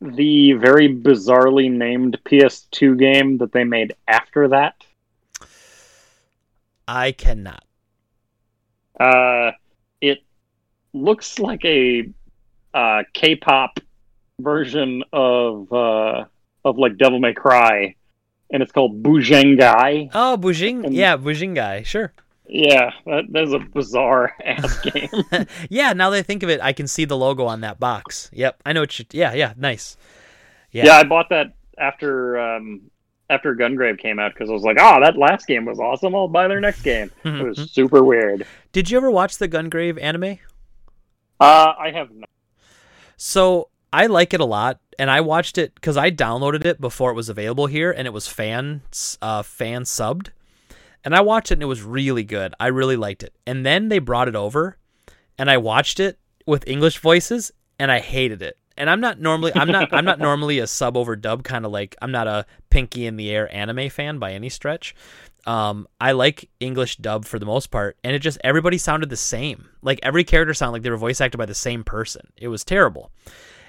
[0.00, 4.74] the very bizarrely named PS2 game that they made after that?
[6.88, 7.64] I cannot.
[8.98, 9.52] Uh,
[10.00, 10.22] it
[10.92, 12.08] looks like a
[12.72, 13.80] uh, K-pop
[14.40, 16.24] version of uh,
[16.64, 17.94] of like Devil May Cry,
[18.50, 20.10] and it's called Bujingai.
[20.14, 20.84] Oh, Bujing.
[20.84, 21.84] And- Yeah, Bujingai.
[21.84, 22.12] Sure.
[22.48, 25.08] Yeah, that, that's a bizarre ass game.
[25.70, 28.30] yeah, now that I think of it, I can see the logo on that box.
[28.32, 29.04] Yep, I know what you.
[29.12, 29.96] Yeah, yeah, nice.
[30.70, 30.86] Yeah.
[30.86, 30.96] yeah.
[30.96, 32.90] I bought that after um,
[33.30, 36.14] after Gungrave came out because I was like, oh, that last game was awesome.
[36.14, 37.10] I'll buy their next game.
[37.24, 38.46] it was super weird.
[38.72, 40.38] Did you ever watch the Gungrave anime?
[41.40, 42.28] Uh, I have not.
[43.16, 47.10] So I like it a lot, and I watched it because I downloaded it before
[47.10, 48.82] it was available here, and it was fan
[49.22, 50.28] uh, fan subbed,
[51.06, 52.52] and I watched it, and it was really good.
[52.58, 54.76] I really liked it, and then they brought it over,
[55.38, 58.58] and I watched it with English voices, and I hated it.
[58.76, 61.70] And I'm not normally I'm not I'm not normally a sub over dub kind of
[61.70, 64.94] like I'm not a pinky in the air anime fan by any stretch.
[65.46, 69.16] Um, I like English dub for the most part, and it just everybody sounded the
[69.16, 69.68] same.
[69.82, 72.26] Like every character sounded like they were voice acted by the same person.
[72.36, 73.12] It was terrible.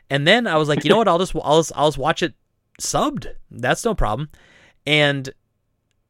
[0.09, 1.07] And then I was like, you know what?
[1.07, 2.33] I'll just I'll just, I'll just watch it
[2.81, 3.27] subbed.
[3.51, 4.29] That's no problem.
[4.87, 5.29] And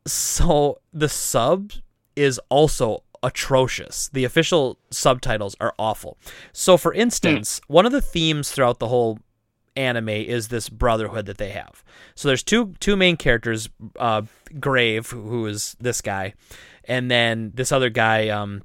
[0.08, 1.74] so the sub
[2.16, 4.10] is also atrocious.
[4.10, 6.18] The official subtitles are awful.
[6.54, 9.20] So for instance, one of the themes throughout the whole
[9.76, 11.84] anime is this brotherhood that they have.
[12.16, 14.24] So there's two two main characters, uh,
[14.60, 16.34] Grave, who is this guy,
[16.86, 18.64] and then this other guy, um,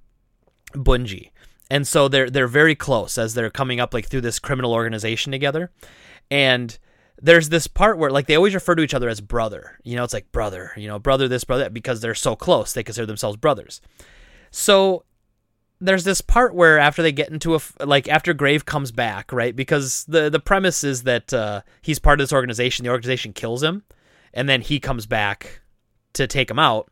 [0.73, 1.31] Bunji.
[1.71, 5.33] And so they're they're very close as they're coming up like through this criminal organization
[5.33, 5.71] together.
[6.31, 6.79] And
[7.23, 9.79] there's this part where like they always refer to each other as brother.
[9.85, 12.73] You know, it's like brother, you know, brother this, brother that, because they're so close.
[12.73, 13.81] They consider themselves brothers.
[14.51, 15.05] So
[15.81, 19.55] there's this part where after they get into a like after Grave comes back, right?
[19.55, 22.85] Because the the premise is that uh, he's part of this organization.
[22.85, 23.85] The organization kills him,
[24.35, 25.61] and then he comes back
[26.15, 26.91] to take him out.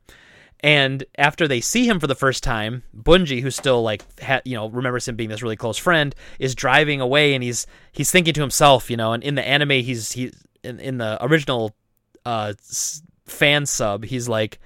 [0.63, 4.55] And after they see him for the first time, Bunji, who's still like, ha- you
[4.55, 8.35] know, remembers him being this really close friend, is driving away, and he's he's thinking
[8.35, 10.33] to himself, you know, and in the anime, he's he
[10.63, 11.75] in, in the original
[12.27, 12.53] uh,
[13.27, 14.59] fan sub, he's like,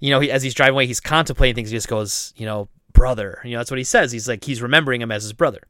[0.00, 1.70] you know, he, as he's driving away, he's contemplating things.
[1.70, 3.40] He just goes, you know, brother.
[3.44, 4.12] You know, that's what he says.
[4.12, 5.62] He's like, he's remembering him as his brother.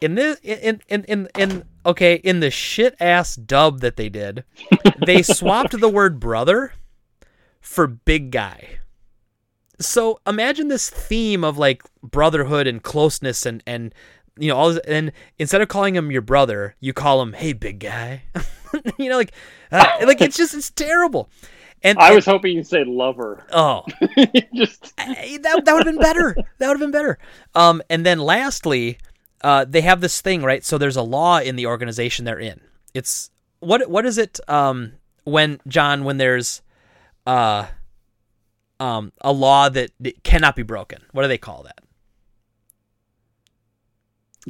[0.00, 4.44] In this, in in in in okay, in the shit ass dub that they did,
[5.04, 6.72] they swapped the word brother
[7.66, 8.78] for big guy.
[9.80, 13.94] So imagine this theme of like brotherhood and closeness and and
[14.38, 17.52] you know all this, and instead of calling him your brother, you call him hey
[17.52, 18.22] big guy.
[18.98, 19.32] you know like
[19.72, 21.28] uh, like it's just it's terrible.
[21.82, 23.44] And I and- was hoping you'd say lover.
[23.52, 23.84] oh
[24.54, 26.34] Just that that would have been better.
[26.58, 27.18] That would have been better.
[27.54, 28.98] Um, and then lastly,
[29.42, 30.64] uh, they have this thing, right?
[30.64, 32.60] So there's a law in the organization they're in.
[32.94, 34.40] It's what what is it?
[34.48, 34.92] Um,
[35.24, 36.62] when John, when there's
[37.26, 37.66] uh,
[38.80, 41.02] um, a law that, that cannot be broken.
[41.12, 41.80] What do they call that?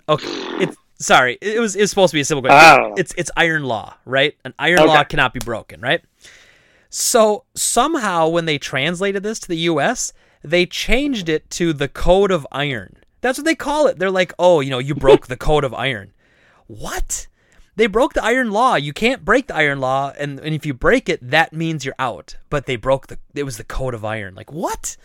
[0.08, 0.28] Okay,
[0.60, 1.38] it's sorry.
[1.40, 2.82] It was it's supposed to be a simple question.
[2.82, 2.94] Know.
[2.98, 4.36] It's it's iron law, right?
[4.44, 4.88] An iron Okay.
[4.88, 6.02] law cannot be broken, right?
[6.90, 10.12] So somehow when they translated this to the US,
[10.42, 12.96] they changed it to the code of iron.
[13.22, 13.98] That's what they call it.
[13.98, 16.12] They're like, "Oh, you know, you broke the code of iron."
[16.66, 17.26] What?
[17.76, 18.74] They broke the iron law.
[18.74, 21.94] You can't break the iron law and, and if you break it, that means you're
[21.98, 22.36] out.
[22.50, 24.34] But they broke the it was the code of iron.
[24.34, 24.96] Like, what?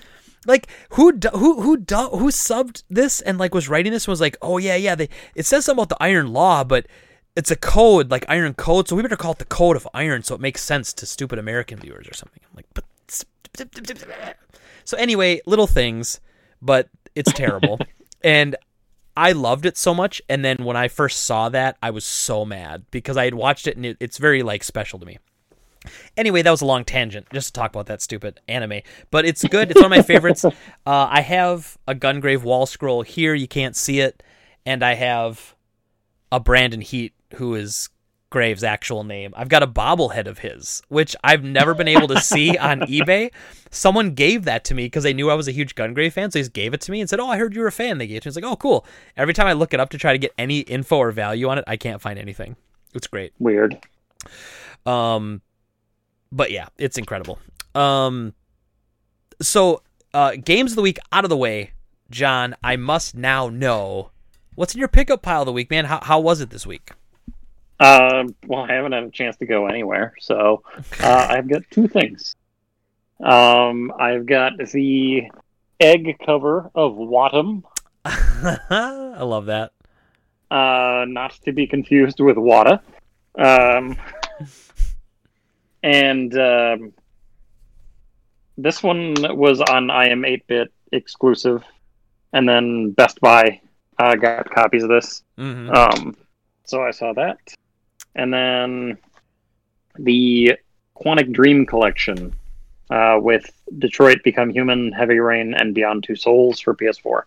[0.47, 4.38] Like who who who who subbed this and like was writing this and was like,
[4.41, 6.88] "Oh yeah, yeah, they it says something about the iron law, but
[7.36, 10.24] it's a code, like iron code, so we better call it the code of iron
[10.24, 12.41] so it makes sense to stupid American viewers or something.
[12.43, 12.86] I'm like, but
[14.84, 16.19] so anyway, little things,
[16.61, 17.80] but it's terrible.
[18.24, 18.55] and
[19.22, 22.43] I loved it so much and then when I first saw that, I was so
[22.43, 25.19] mad because I had watched it and it, it's very like special to me.
[26.17, 29.43] Anyway, that was a long tangent just to talk about that stupid anime, but it's
[29.43, 29.69] good.
[29.69, 30.43] It's one of my favorites.
[30.84, 33.36] Uh, I have a Gungrave wall scroll here.
[33.36, 34.24] You can't see it,
[34.65, 35.53] and I have
[36.32, 37.89] a Brandon Heat who is
[38.32, 39.34] Graves' actual name.
[39.38, 43.32] I've got a bobblehead of his, which I've never been able to see on eBay.
[43.69, 46.39] Someone gave that to me because they knew I was a huge Gungrave fan, so
[46.39, 47.99] they just gave it to me and said, "Oh, I heard you were a fan."
[47.99, 48.29] They gave it to me.
[48.32, 50.61] It's like, "Oh, cool." Every time I look it up to try to get any
[50.61, 52.55] info or value on it, I can't find anything.
[52.95, 53.34] It's great.
[53.38, 53.77] weird.
[54.86, 55.41] Um,
[56.32, 57.38] but yeah, it's incredible.
[57.75, 58.34] Um,
[59.41, 61.71] so uh, games of the week out of the way,
[62.09, 62.55] John.
[62.63, 64.11] I must now know
[64.55, 65.86] what's in your pickup pile of the week, man.
[65.86, 66.91] How how was it this week?
[67.82, 70.61] Um, well, I haven't had a chance to go anywhere, so
[71.01, 72.36] uh, I've got two things.
[73.19, 75.23] Um, I've got the
[75.79, 77.63] egg cover of Wattam,
[78.05, 79.71] I love that.
[80.51, 82.82] uh, not to be confused with Wata.
[83.38, 83.95] Um,
[85.84, 86.93] and um,
[88.57, 91.63] this one was on iam8bit exclusive,
[92.34, 93.61] and then Best Buy
[93.97, 95.23] uh, got copies of this.
[95.38, 96.15] hmm Um,
[96.65, 97.38] so I saw that,
[98.16, 98.97] and then
[99.97, 100.57] the
[100.95, 102.34] Quantic Dream Collection
[102.89, 103.49] uh, with
[103.80, 107.24] Detroit Become Human, Heavy Rain, and Beyond Two Souls for PS4.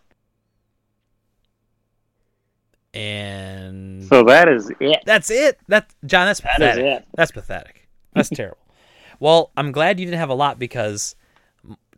[2.93, 5.03] And So that is it.
[5.05, 5.59] that's it.
[5.69, 6.85] That John, that's That is pathetic.
[6.85, 7.09] it.
[7.15, 7.89] That's pathetic.
[8.15, 8.59] That's terrible.
[9.21, 11.17] Well, I'm glad you didn't have a lot because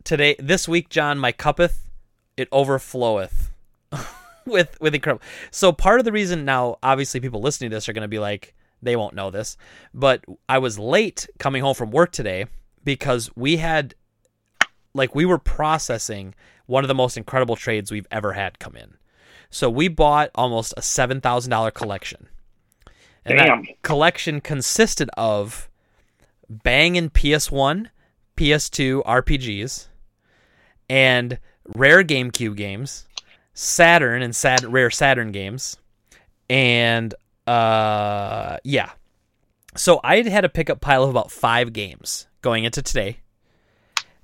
[0.03, 1.89] today, this week, John, my cuppeth,
[2.35, 3.49] it overfloweth
[4.45, 5.23] with with incredible.
[5.51, 8.19] So part of the reason now, obviously, people listening to this are going to be
[8.19, 9.57] like, they won't know this,
[9.93, 12.45] but I was late coming home from work today
[12.83, 13.95] because we had,
[14.93, 16.35] like, we were processing
[16.67, 18.95] one of the most incredible trades we've ever had come in.
[19.49, 22.27] So we bought almost a seven thousand dollar collection.
[23.25, 23.63] And Damn.
[23.63, 25.69] that collection consisted of
[26.49, 27.87] Bang and PS1,
[28.37, 29.87] PS2 RPGs,
[30.89, 31.39] and
[31.75, 33.07] rare GameCube games,
[33.53, 35.77] Saturn and Sat- rare Saturn games,
[36.49, 37.13] and
[37.47, 38.91] uh, yeah.
[39.75, 43.19] So I had a pickup pile of about five games going into today.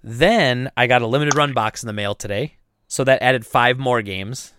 [0.04, 3.78] Then I got a limited run box in the mail today, so that added five
[3.78, 4.54] more games.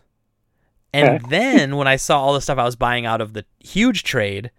[0.93, 1.27] And Okay.
[1.29, 4.51] then when I saw all the stuff I was buying out of the huge trade,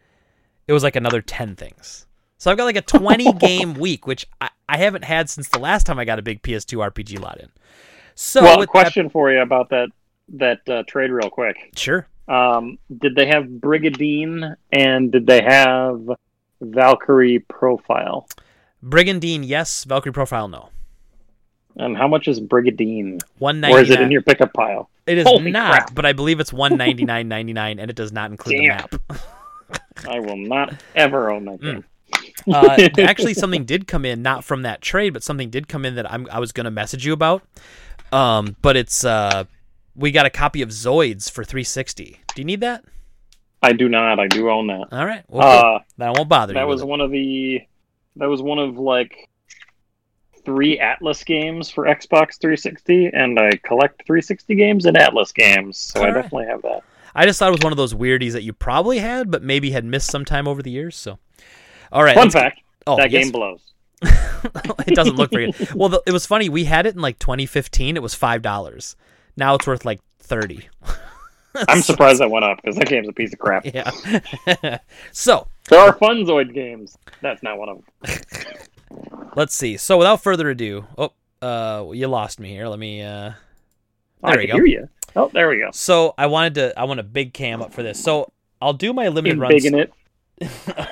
[0.68, 2.06] it was like another 10 things.
[2.38, 5.60] So I've got like a 20 game week, which I, I haven't had since the
[5.60, 7.50] last time I got a big PS2 RPG lot in.
[8.16, 9.90] So, well, question for you about that
[10.30, 11.56] that uh, trade, real quick.
[11.76, 12.08] sure.
[12.28, 16.10] Um, did they have Brigandine and did they have
[16.62, 18.28] Valkyrie profile?
[18.82, 19.84] Brigandine, yes.
[19.84, 20.70] Valkyrie Profile, no.
[21.78, 23.20] And how much is Brigandine?
[23.40, 24.14] One Or is it in ninety.
[24.14, 24.90] your pickup pile?
[25.08, 25.96] It is Holy not, crap.
[25.96, 28.88] but I believe it's one ninety nine ninety nine, and it does not include Damn.
[28.92, 29.20] the map.
[30.08, 31.84] I will not ever own that Mm.
[32.48, 32.54] game.
[32.54, 35.96] uh, actually, something did come in, not from that trade, but something did come in
[35.96, 37.42] that I'm, I was going to message you about.
[38.12, 39.46] Um, but it's uh,
[39.96, 42.20] we got a copy of Zoids for 360.
[42.34, 42.84] Do you need that?
[43.62, 44.20] I do not.
[44.20, 44.88] I do own that.
[44.92, 45.78] All right, well.
[46.00, 46.60] Uh, I won't bother you.
[46.60, 46.88] that was it.
[46.88, 47.62] one of the.
[48.18, 49.30] That was one of like
[50.46, 56.00] three Atlus games for Xbox 360, and I collect 360 games and Atlus games, so
[56.00, 56.24] I Alright.
[56.24, 56.84] definitely have that.
[57.16, 59.72] I just thought it was one of those weirdies that you probably had, but maybe
[59.72, 60.96] had missed sometime over the years.
[60.96, 61.18] So,
[61.92, 62.16] all right.
[62.16, 63.24] Fun fact: oh, that yes.
[63.24, 63.74] game blows.
[64.04, 65.74] it doesn't look very good.
[65.74, 66.50] Well, the, it was funny.
[66.50, 67.96] We had it in like 2015.
[67.96, 68.96] It was five dollars.
[69.38, 70.68] Now it's worth like thirty.
[71.70, 73.66] I'm surprised that went up because that game's a piece of crap.
[73.74, 74.78] Yeah.
[75.14, 76.98] so There are fun Zoid games.
[77.22, 79.26] That's not one of them.
[79.36, 79.78] let's see.
[79.78, 82.68] So without further ado, oh, uh, you lost me here.
[82.68, 83.02] Let me.
[83.02, 83.32] uh
[84.24, 84.64] I There we can go.
[84.66, 84.90] hear you.
[85.16, 85.70] Oh, there we go.
[85.72, 86.78] So I wanted to.
[86.80, 88.04] I want a big cam up for this.
[88.04, 88.32] So
[88.62, 89.50] I'll do my limited run.
[89.50, 89.94] big in it.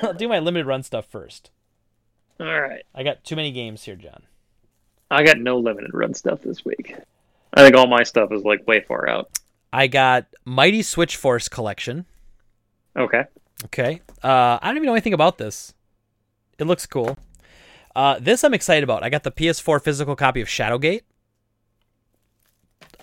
[0.02, 1.50] I'll do my limited run stuff first.
[2.40, 2.84] All right.
[2.94, 4.22] I got too many games here, John.
[5.10, 6.94] I got no limited run stuff this week.
[7.54, 9.30] I think all my stuff is like way far out.
[9.72, 12.04] I got Mighty Switch Force collection.
[12.96, 13.24] Okay.
[13.66, 14.00] Okay.
[14.22, 15.72] Uh, I don't even know anything about this.
[16.58, 17.16] It looks cool.
[17.96, 19.02] Uh, this I'm excited about.
[19.04, 21.02] I got the PS4 physical copy of Shadowgate.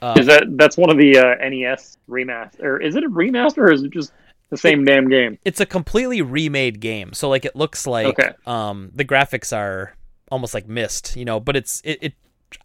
[0.01, 2.61] Uh, Is that that's one of the uh, NES remaster?
[2.63, 4.11] Or is it a remaster or is it just
[4.49, 5.37] the same damn game?
[5.45, 7.13] it's a completely remade game.
[7.13, 8.31] So like it looks like Okay.
[8.45, 9.95] um the graphics are
[10.31, 12.13] almost like Myst, you know, but it's it, it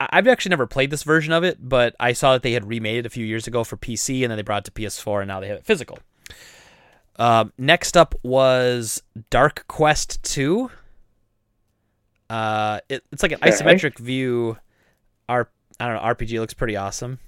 [0.00, 2.98] I've actually never played this version of it, but I saw that they had remade
[2.98, 5.28] it a few years ago for PC and then they brought it to PS4 and
[5.28, 5.98] now they have it physical.
[7.18, 10.70] Um, next up was Dark Quest 2.
[12.28, 13.50] Uh, it, it's like an Okay.
[13.50, 14.58] isometric view.
[15.28, 15.48] R,
[15.80, 16.02] I don't know.
[16.14, 17.18] RPG looks pretty awesome.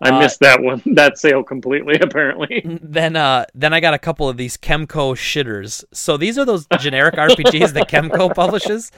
[0.00, 0.82] I Uh, missed that one.
[0.94, 1.98] That sale completely.
[2.00, 2.62] Apparently.
[2.82, 5.84] then uh then I got a couple of these Kemco shitters.
[5.92, 8.90] So these are those generic RPGs that Kemco publishes.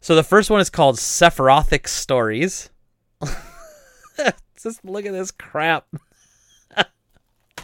[0.00, 2.70] So the first one is called Sephirothic Stories.
[4.62, 5.86] Just look at this crap.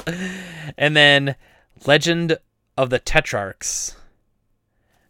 [0.78, 1.36] and then
[1.86, 2.38] Legend
[2.76, 3.96] of the Tetrarchs.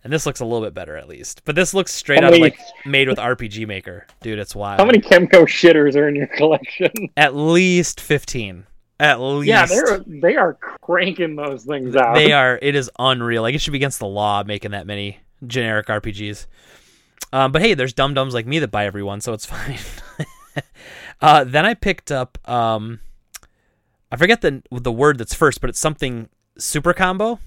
[0.04, 1.42] And this looks a little bit better at least.
[1.44, 4.06] But this looks straight How out of like made with RPG Maker.
[4.20, 4.80] Dude, it's wild.
[4.80, 6.90] How many Kemco shitters are in your collection?
[7.16, 8.66] At least 15.
[8.98, 9.48] At least.
[9.48, 12.14] Yeah, they're they are cranking those things out.
[12.14, 15.18] they are it is unreal like it should be against the law making that many
[15.44, 16.46] generic rpgs
[17.32, 19.78] um, but hey there's dum dums like me that buy every one so it's fine
[21.20, 23.00] uh, then i picked up um,
[24.10, 26.28] i forget the the word that's first but it's something
[26.58, 27.38] super combo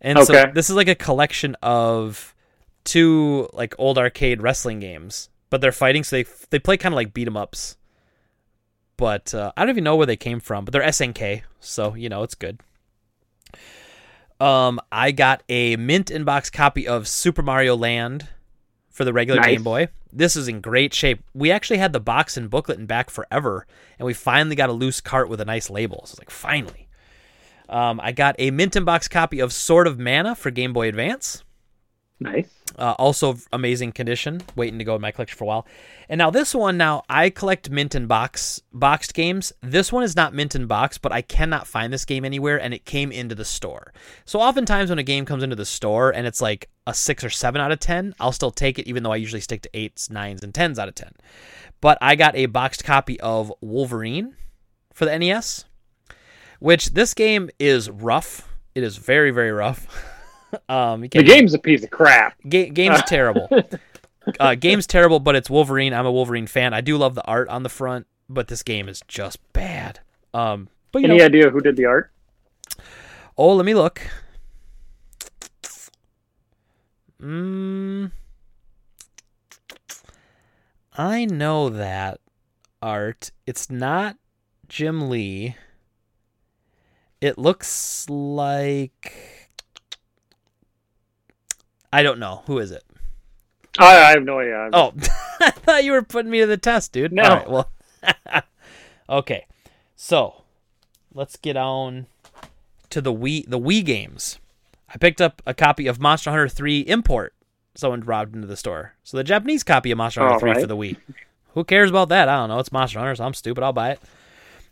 [0.00, 2.34] and so this is like a collection of
[2.84, 6.96] two like old arcade wrestling games but they're fighting so they they play kind of
[6.96, 7.76] like beat 'em ups
[8.96, 10.64] but uh, I don't even know where they came from.
[10.64, 12.60] But they're SNK, so you know it's good.
[14.40, 18.28] Um, I got a mint in box copy of Super Mario Land
[18.94, 19.56] for the regular Nice.
[19.56, 19.88] Game Boy.
[20.12, 21.22] This is in great shape.
[21.34, 23.66] We actually had the box and booklet in back forever,
[23.98, 26.02] and we finally got a loose cart with a nice label.
[26.06, 26.88] So it's like finally.
[27.68, 30.88] Um, I got a mint in box copy of Sword of Mana for Game Boy
[30.88, 31.42] Advance.
[32.20, 32.48] Nice.
[32.78, 35.66] Uh, also amazing condition, waiting to go in my collection for a while.
[36.08, 39.52] And now this one, now I collect mint and box boxed games.
[39.60, 42.74] This one is not mint and box, but I cannot find this game anywhere, and
[42.74, 43.92] it came into the store.
[44.24, 47.30] So oftentimes when a game comes into the store and it's like a six or
[47.30, 50.10] seven out of ten, I'll still take it, even though I usually stick to eights,
[50.10, 51.12] nines, and tens out of ten.
[51.80, 54.36] But I got a boxed copy of Wolverine
[54.92, 55.64] for the NES,
[56.58, 58.48] which this game is rough.
[58.74, 60.10] It is very, very rough.
[60.68, 62.36] um, you The game's a piece of crap.
[62.48, 63.48] Ga- game's terrible.
[64.40, 65.92] Uh, game's terrible, but it's Wolverine.
[65.92, 66.72] I'm a Wolverine fan.
[66.74, 70.00] I do love the art on the front, but this game is just bad.
[70.32, 72.10] Um, but you Any know, idea who did the art?
[73.36, 74.00] oh, let me look.
[77.20, 78.10] Mm,
[80.96, 82.20] I know that
[82.82, 83.30] art.
[83.46, 84.16] It's not
[84.68, 85.56] Jim Lee.
[87.20, 89.43] It looks like
[91.94, 92.82] I don't know who is it.
[93.78, 94.56] I, I have no idea.
[94.56, 94.92] I'm- Oh,
[95.40, 97.12] I thought you were putting me to the test, dude.
[97.12, 97.22] No.
[97.22, 97.70] All right, well,
[99.08, 99.46] okay.
[99.96, 100.42] So
[101.12, 102.06] let's get on
[102.90, 104.38] to the Wii the Wii games.
[104.92, 107.34] I picked up a copy of Monster Hunter 3 import.
[107.74, 108.94] Someone dropped into the store.
[109.02, 110.96] So the Japanese copy of Monster Hunter All 3 for the Wii.
[111.54, 112.28] Who cares about that?
[112.28, 112.58] I don't know.
[112.60, 113.64] It's Monster Hunter, so I'm stupid.
[113.64, 114.00] I'll buy it.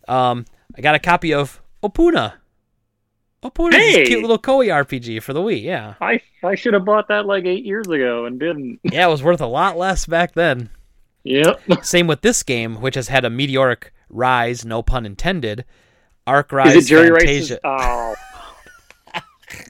[0.09, 0.45] Um,
[0.77, 2.35] I got a copy of Opuna.
[3.43, 4.03] Opuna is Hey!
[4.03, 5.63] a cute little Koei RPG for the Wii.
[5.63, 5.95] Yeah.
[6.01, 8.81] I I should have bought that like eight years ago and didn't.
[8.93, 10.71] Yeah, it was worth a lot less back then.
[11.25, 11.61] Yep.
[11.83, 15.65] Same with this game, which has had a meteoric rise, no pun intended.
[16.27, 17.55] Arc Rise Is it Jerry Fantasia.
[17.55, 17.61] Rice's?
[17.65, 18.15] Oh.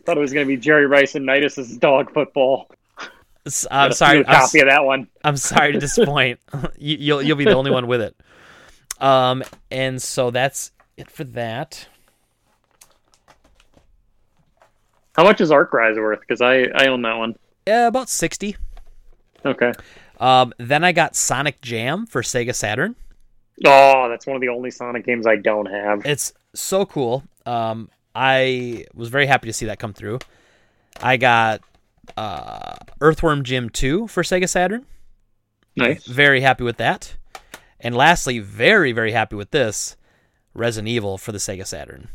[0.05, 2.70] Thought it was going to be Jerry Rice and Nitus's dog football.
[3.70, 4.19] I'm sorry.
[4.19, 5.09] I'm, copy of that one.
[5.24, 6.39] I'm sorry to disappoint.
[6.78, 8.15] you, you'll you'll be the only one with it.
[9.01, 11.89] Um, and so that's it for that.
[15.15, 16.21] How much is Arc Rise worth?
[16.21, 17.37] Because I I own that one.
[17.67, 18.57] Uh, about sixty.
[19.45, 19.73] Okay.
[20.19, 22.95] Um, then I got Sonic Jam for Sega Saturn.
[23.65, 26.07] Oh, that's one of the only Sonic games I don't have.
[26.07, 27.25] It's so cool.
[27.45, 30.21] Um, I was very happy to see that come through.
[31.03, 31.63] I got
[32.17, 34.87] uh, Earthworm Jim 2 for Sega Saturn.
[35.77, 36.07] Nice.
[36.07, 37.17] Very happy with that.
[37.81, 39.97] And lastly, very, very happy with this
[40.55, 42.09] Resident Evil for the Sega Saturn.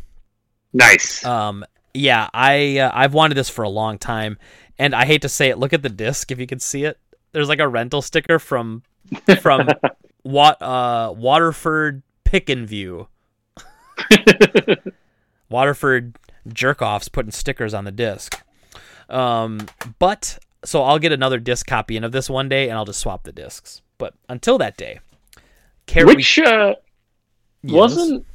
[0.73, 1.25] Nice.
[1.25, 1.65] Um,
[1.97, 4.37] yeah, I uh, I've wanted this for a long time,
[4.77, 5.57] and I hate to say it.
[5.57, 6.99] Look at the disc if you can see it.
[7.31, 8.83] There's like a rental sticker from
[9.41, 9.67] from
[10.23, 13.07] Wat uh, Waterford Pick and View.
[15.49, 16.17] Waterford
[16.47, 18.41] jerk-offs putting stickers on the disc.
[19.09, 19.65] Um,
[19.99, 22.99] but so I'll get another disc copy in of this one day, and I'll just
[22.99, 23.81] swap the discs.
[23.97, 24.99] But until that day,
[25.95, 26.75] Which uh,
[27.63, 27.73] Yes.
[27.73, 28.25] wasn't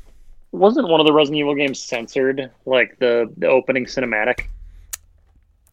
[0.52, 4.46] wasn't one of the Resident Evil games censored, like the, the opening cinematic?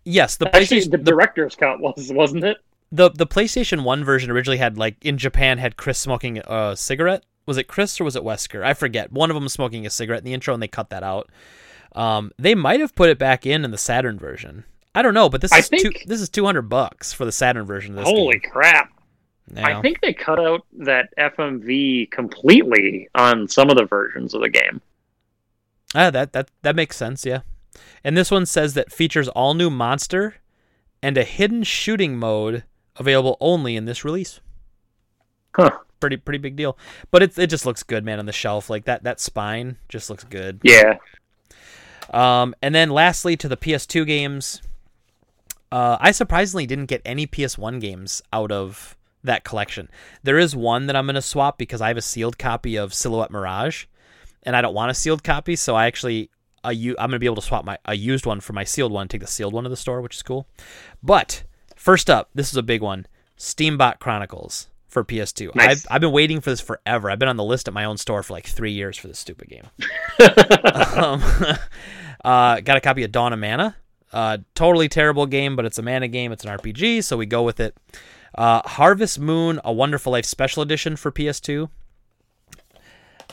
[0.06, 2.58] yes the Actually, PlayStation the, the, director's cut was, wasn't it?
[2.92, 7.24] the the PlayStation One version originally had like in Japan had Chris smoking a cigarette.
[7.46, 8.64] Was it Chris or was it Wesker?
[8.64, 9.12] I forget.
[9.12, 11.30] One of them smoking a cigarette in the intro, and they cut that out.
[11.94, 14.66] Um, they might have put it back in in the Saturn version.
[14.94, 17.32] I don't know, but this I is two, this is two hundred bucks for the
[17.32, 18.08] Saturn version of this.
[18.08, 18.52] Holy game.
[18.52, 18.92] crap!
[19.54, 19.78] Yeah.
[19.78, 24.50] I think they cut out that FMV completely on some of the versions of the
[24.50, 24.82] game.
[25.96, 27.26] Ah, that that that makes sense.
[27.26, 27.42] Yeah,
[28.04, 30.36] and this one says that features all new monster
[31.02, 32.64] and a hidden shooting mode
[32.98, 34.40] available only in this release.
[35.56, 35.72] Huh.
[36.00, 36.78] Pretty pretty big deal,
[37.12, 38.70] but it it just looks good, man, on the shelf.
[38.70, 40.62] Like that that spine just looks good.
[40.64, 40.98] Yeah.
[42.12, 44.62] Um, and then lastly to the PS2 games,
[45.72, 49.90] uh, I surprisingly didn't get any PS1 games out of that collection.
[50.24, 52.94] There is one that I'm going to swap because I have a sealed copy of
[52.94, 53.86] Silhouette Mirage,
[54.44, 56.30] and I don't want a sealed copy, so I actually
[56.68, 58.92] u- I'm going to be able to swap my a used one for my sealed
[58.92, 60.48] one, take the sealed one to the store, which is cool.
[61.02, 61.44] But
[61.76, 65.56] first up, this is a big one: Steambot Chronicles for PS2.
[65.56, 65.86] Nice.
[65.86, 67.10] I've, I've been waiting for this forever.
[67.10, 69.20] I've been on the list at my own store for like three years for this
[69.20, 69.66] stupid game.
[70.96, 71.24] um,
[72.26, 73.76] uh, got a copy of Dawn of Mana.
[74.12, 76.32] Uh, totally terrible game, but it's a mana game.
[76.32, 77.78] It's an RPG, so we go with it.
[78.36, 81.70] Uh, Harvest Moon: A Wonderful Life Special Edition for PS2.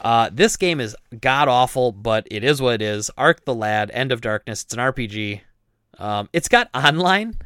[0.03, 3.11] Uh, this game is god awful, but it is what it is.
[3.17, 4.63] Arc the Lad, End of Darkness.
[4.63, 5.41] It's an RPG.
[5.99, 7.39] Um, it's got online,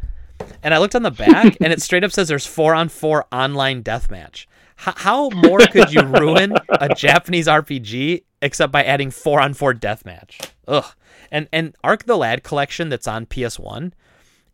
[0.63, 3.27] and I looked on the back, and it straight up says there's four on four
[3.33, 4.47] online deathmatch.
[4.87, 9.75] H- how more could you ruin a Japanese RPG except by adding four on four
[9.75, 10.51] deathmatch?
[10.67, 10.87] Ugh.
[11.31, 13.93] And and Arc the Lad collection that's on PS1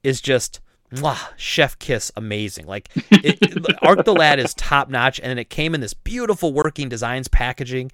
[0.03, 0.61] is just
[0.93, 2.67] mwah, chef kiss amazing.
[2.67, 5.95] Like it, it- Arc the Lad is top notch, and then it came in this
[5.95, 7.91] beautiful working designs packaging,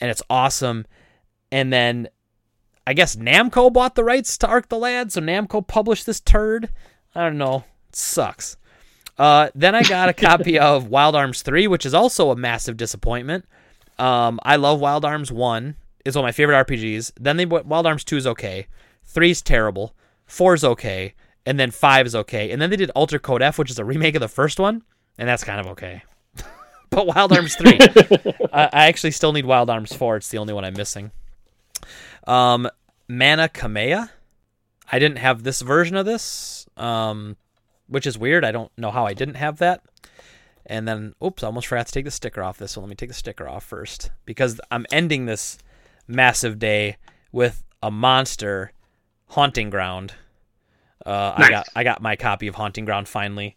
[0.00, 0.86] and it's awesome.
[1.52, 2.08] And then
[2.86, 6.70] I guess Namco bought the rights to Arc the Lad, so Namco published this turd.
[7.14, 7.64] I don't know.
[7.88, 8.56] It sucks.
[9.18, 12.76] Uh, then I got a copy of Wild Arms 3, which is also a massive
[12.76, 13.46] disappointment.
[13.98, 15.74] Um, I love Wild Arms 1.
[16.04, 17.12] It's one of my favorite RPGs.
[17.18, 18.66] Then they Wild Arms 2 is okay.
[19.06, 19.94] 3 is terrible.
[20.26, 21.14] 4 is okay.
[21.46, 22.50] And then 5 is okay.
[22.50, 24.82] And then they did Alter Code F, which is a remake of the first one.
[25.16, 26.02] And that's kind of okay.
[26.90, 27.78] but Wild Arms 3.
[28.52, 30.16] I, I actually still need Wild Arms 4.
[30.16, 31.12] It's the only one I'm missing.
[32.26, 32.68] Um,
[33.08, 34.10] Mana Khemia.
[34.90, 37.36] I didn't have this version of this, um,
[37.88, 38.44] which is weird.
[38.44, 39.82] I don't know how I didn't have that.
[40.66, 42.72] And then, oops, I almost forgot to take the sticker off this.
[42.72, 45.58] So let me take the sticker off first because I'm ending this
[46.08, 46.96] massive day
[47.32, 48.72] with a monster
[49.28, 50.14] haunting ground.
[51.06, 51.50] Uh, I Nice.
[51.50, 53.54] got I got my copy of Haunting Ground finally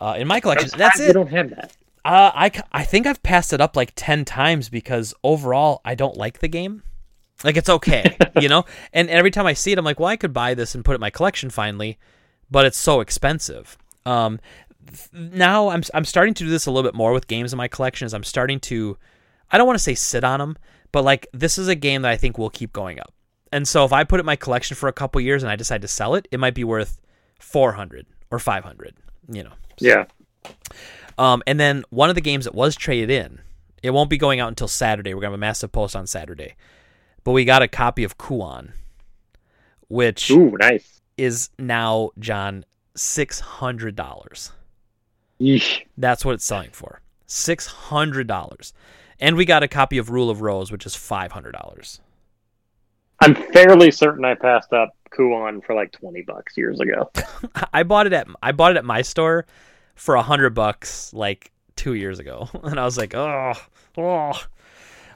[0.00, 0.70] uh, in my collection.
[0.76, 1.08] That's it.
[1.08, 1.76] You don't have that.
[2.04, 6.16] Uh, I, I think I've passed it up like 10 times because overall I don't
[6.18, 6.82] like the game.
[7.42, 8.64] Like it's okay, you know?
[8.92, 10.92] And every time I see it I'm like, "Well, I could buy this and put
[10.92, 11.98] it in my collection finally,
[12.50, 14.38] but it's so expensive." Um
[14.86, 17.56] th- now I'm I'm starting to do this a little bit more with games in
[17.56, 18.04] my collection.
[18.04, 18.98] Is I'm starting to
[19.50, 20.58] I don't want to say sit on them,
[20.92, 23.13] but like this is a game that I think will keep going up.
[23.54, 25.54] And so if I put it in my collection for a couple years and I
[25.54, 27.00] decide to sell it, it might be worth
[27.38, 28.96] 400 or 500,
[29.32, 29.52] you know.
[29.78, 30.06] Yeah.
[31.18, 33.40] Um, and then one of the games that was traded in,
[33.80, 35.14] it won't be going out until Saturday.
[35.14, 36.56] We're gonna have a massive post on Saturday,
[37.22, 38.72] but we got a copy of Kuon,
[39.86, 41.00] which Ooh, nice.
[41.16, 42.64] is now John
[42.96, 44.50] six hundred dollars.
[45.40, 45.84] Yeesh.
[45.96, 47.02] That's what it's selling for.
[47.28, 48.72] Six hundred dollars.
[49.20, 52.00] And we got a copy of Rule of Rose, which is five hundred dollars.
[53.24, 57.10] I'm fairly certain I passed up Kuon for like twenty bucks years ago.
[57.72, 59.46] I bought it at I bought it at my store
[59.94, 63.54] for a hundred bucks like two years ago, and I was like, oh,
[63.96, 64.32] oh.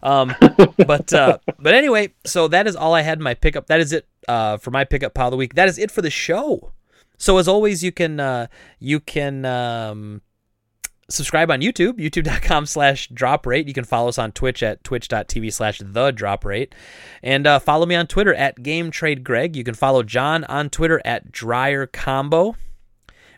[0.02, 0.34] Um,
[0.86, 3.66] but uh, but anyway, so that is all I had in my pickup.
[3.66, 5.54] That is it uh, for my pickup pile of the week.
[5.54, 6.72] That is it for the show.
[7.18, 8.46] So as always, you can uh,
[8.78, 10.22] you can um,
[11.08, 13.66] subscribe on YouTube, youtube.com slash drop rate.
[13.66, 16.74] You can follow us on Twitch at twitch.tv slash the drop rate.
[17.22, 19.56] And uh, follow me on Twitter at Game Trade Greg.
[19.56, 22.56] You can follow John on Twitter at Dryer Combo.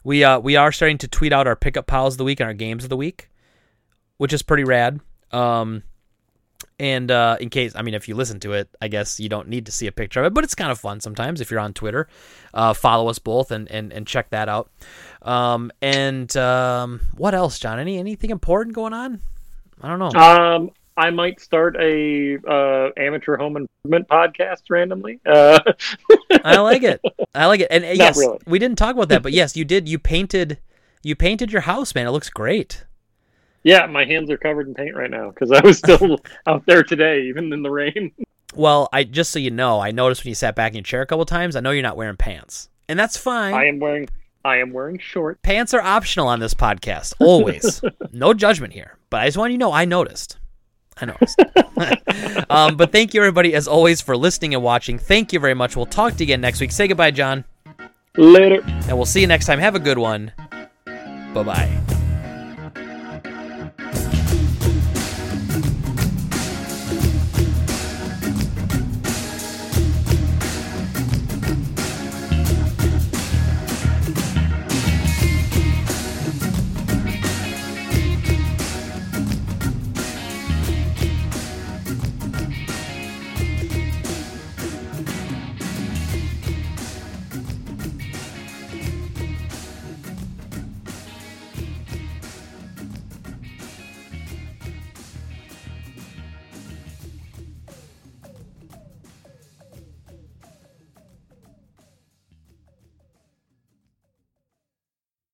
[0.02, 2.46] We uh we are starting to tweet out our pickup piles of the week and
[2.46, 3.28] our games of the week,
[4.16, 5.00] which is pretty rad.
[5.30, 5.82] Um
[6.80, 9.48] and uh, in case, I mean, if you listen to it, I guess you don't
[9.48, 11.60] need to see a picture of it, but it's kind of fun sometimes if you're
[11.60, 12.08] on Twitter.
[12.54, 14.70] Uh, follow us both and, and, and check that out.
[15.20, 17.78] Um, and um, what else, John?
[17.78, 19.20] Any anything important going on?
[19.82, 20.18] I don't know.
[20.18, 25.20] Um, I might start a uh, amateur home improvement podcast randomly.
[25.26, 25.60] Uh,
[26.42, 27.02] I like it.
[27.34, 27.68] I like it.
[27.70, 28.38] And uh, yes, really.
[28.46, 29.86] we didn't talk about that, but yes, you did.
[29.86, 30.58] You painted.
[31.02, 32.06] You painted your house, man.
[32.06, 32.84] It looks great.
[33.62, 36.82] Yeah, my hands are covered in paint right now because I was still out there
[36.82, 38.12] today, even in the rain.
[38.54, 41.02] Well, I just so you know, I noticed when you sat back in your chair
[41.02, 41.56] a couple times.
[41.56, 43.54] I know you're not wearing pants, and that's fine.
[43.54, 44.08] I am wearing
[44.44, 45.38] I am wearing shorts.
[45.42, 47.82] Pants are optional on this podcast, always.
[48.12, 50.38] no judgment here, but I just want you to know I noticed.
[51.00, 51.40] I noticed.
[52.50, 54.98] um, but thank you, everybody, as always, for listening and watching.
[54.98, 55.76] Thank you very much.
[55.76, 56.72] We'll talk to you again next week.
[56.72, 57.44] Say goodbye, John,
[58.16, 58.62] Later.
[58.64, 59.58] and we'll see you next time.
[59.58, 60.32] Have a good one.
[60.86, 61.99] Bye bye.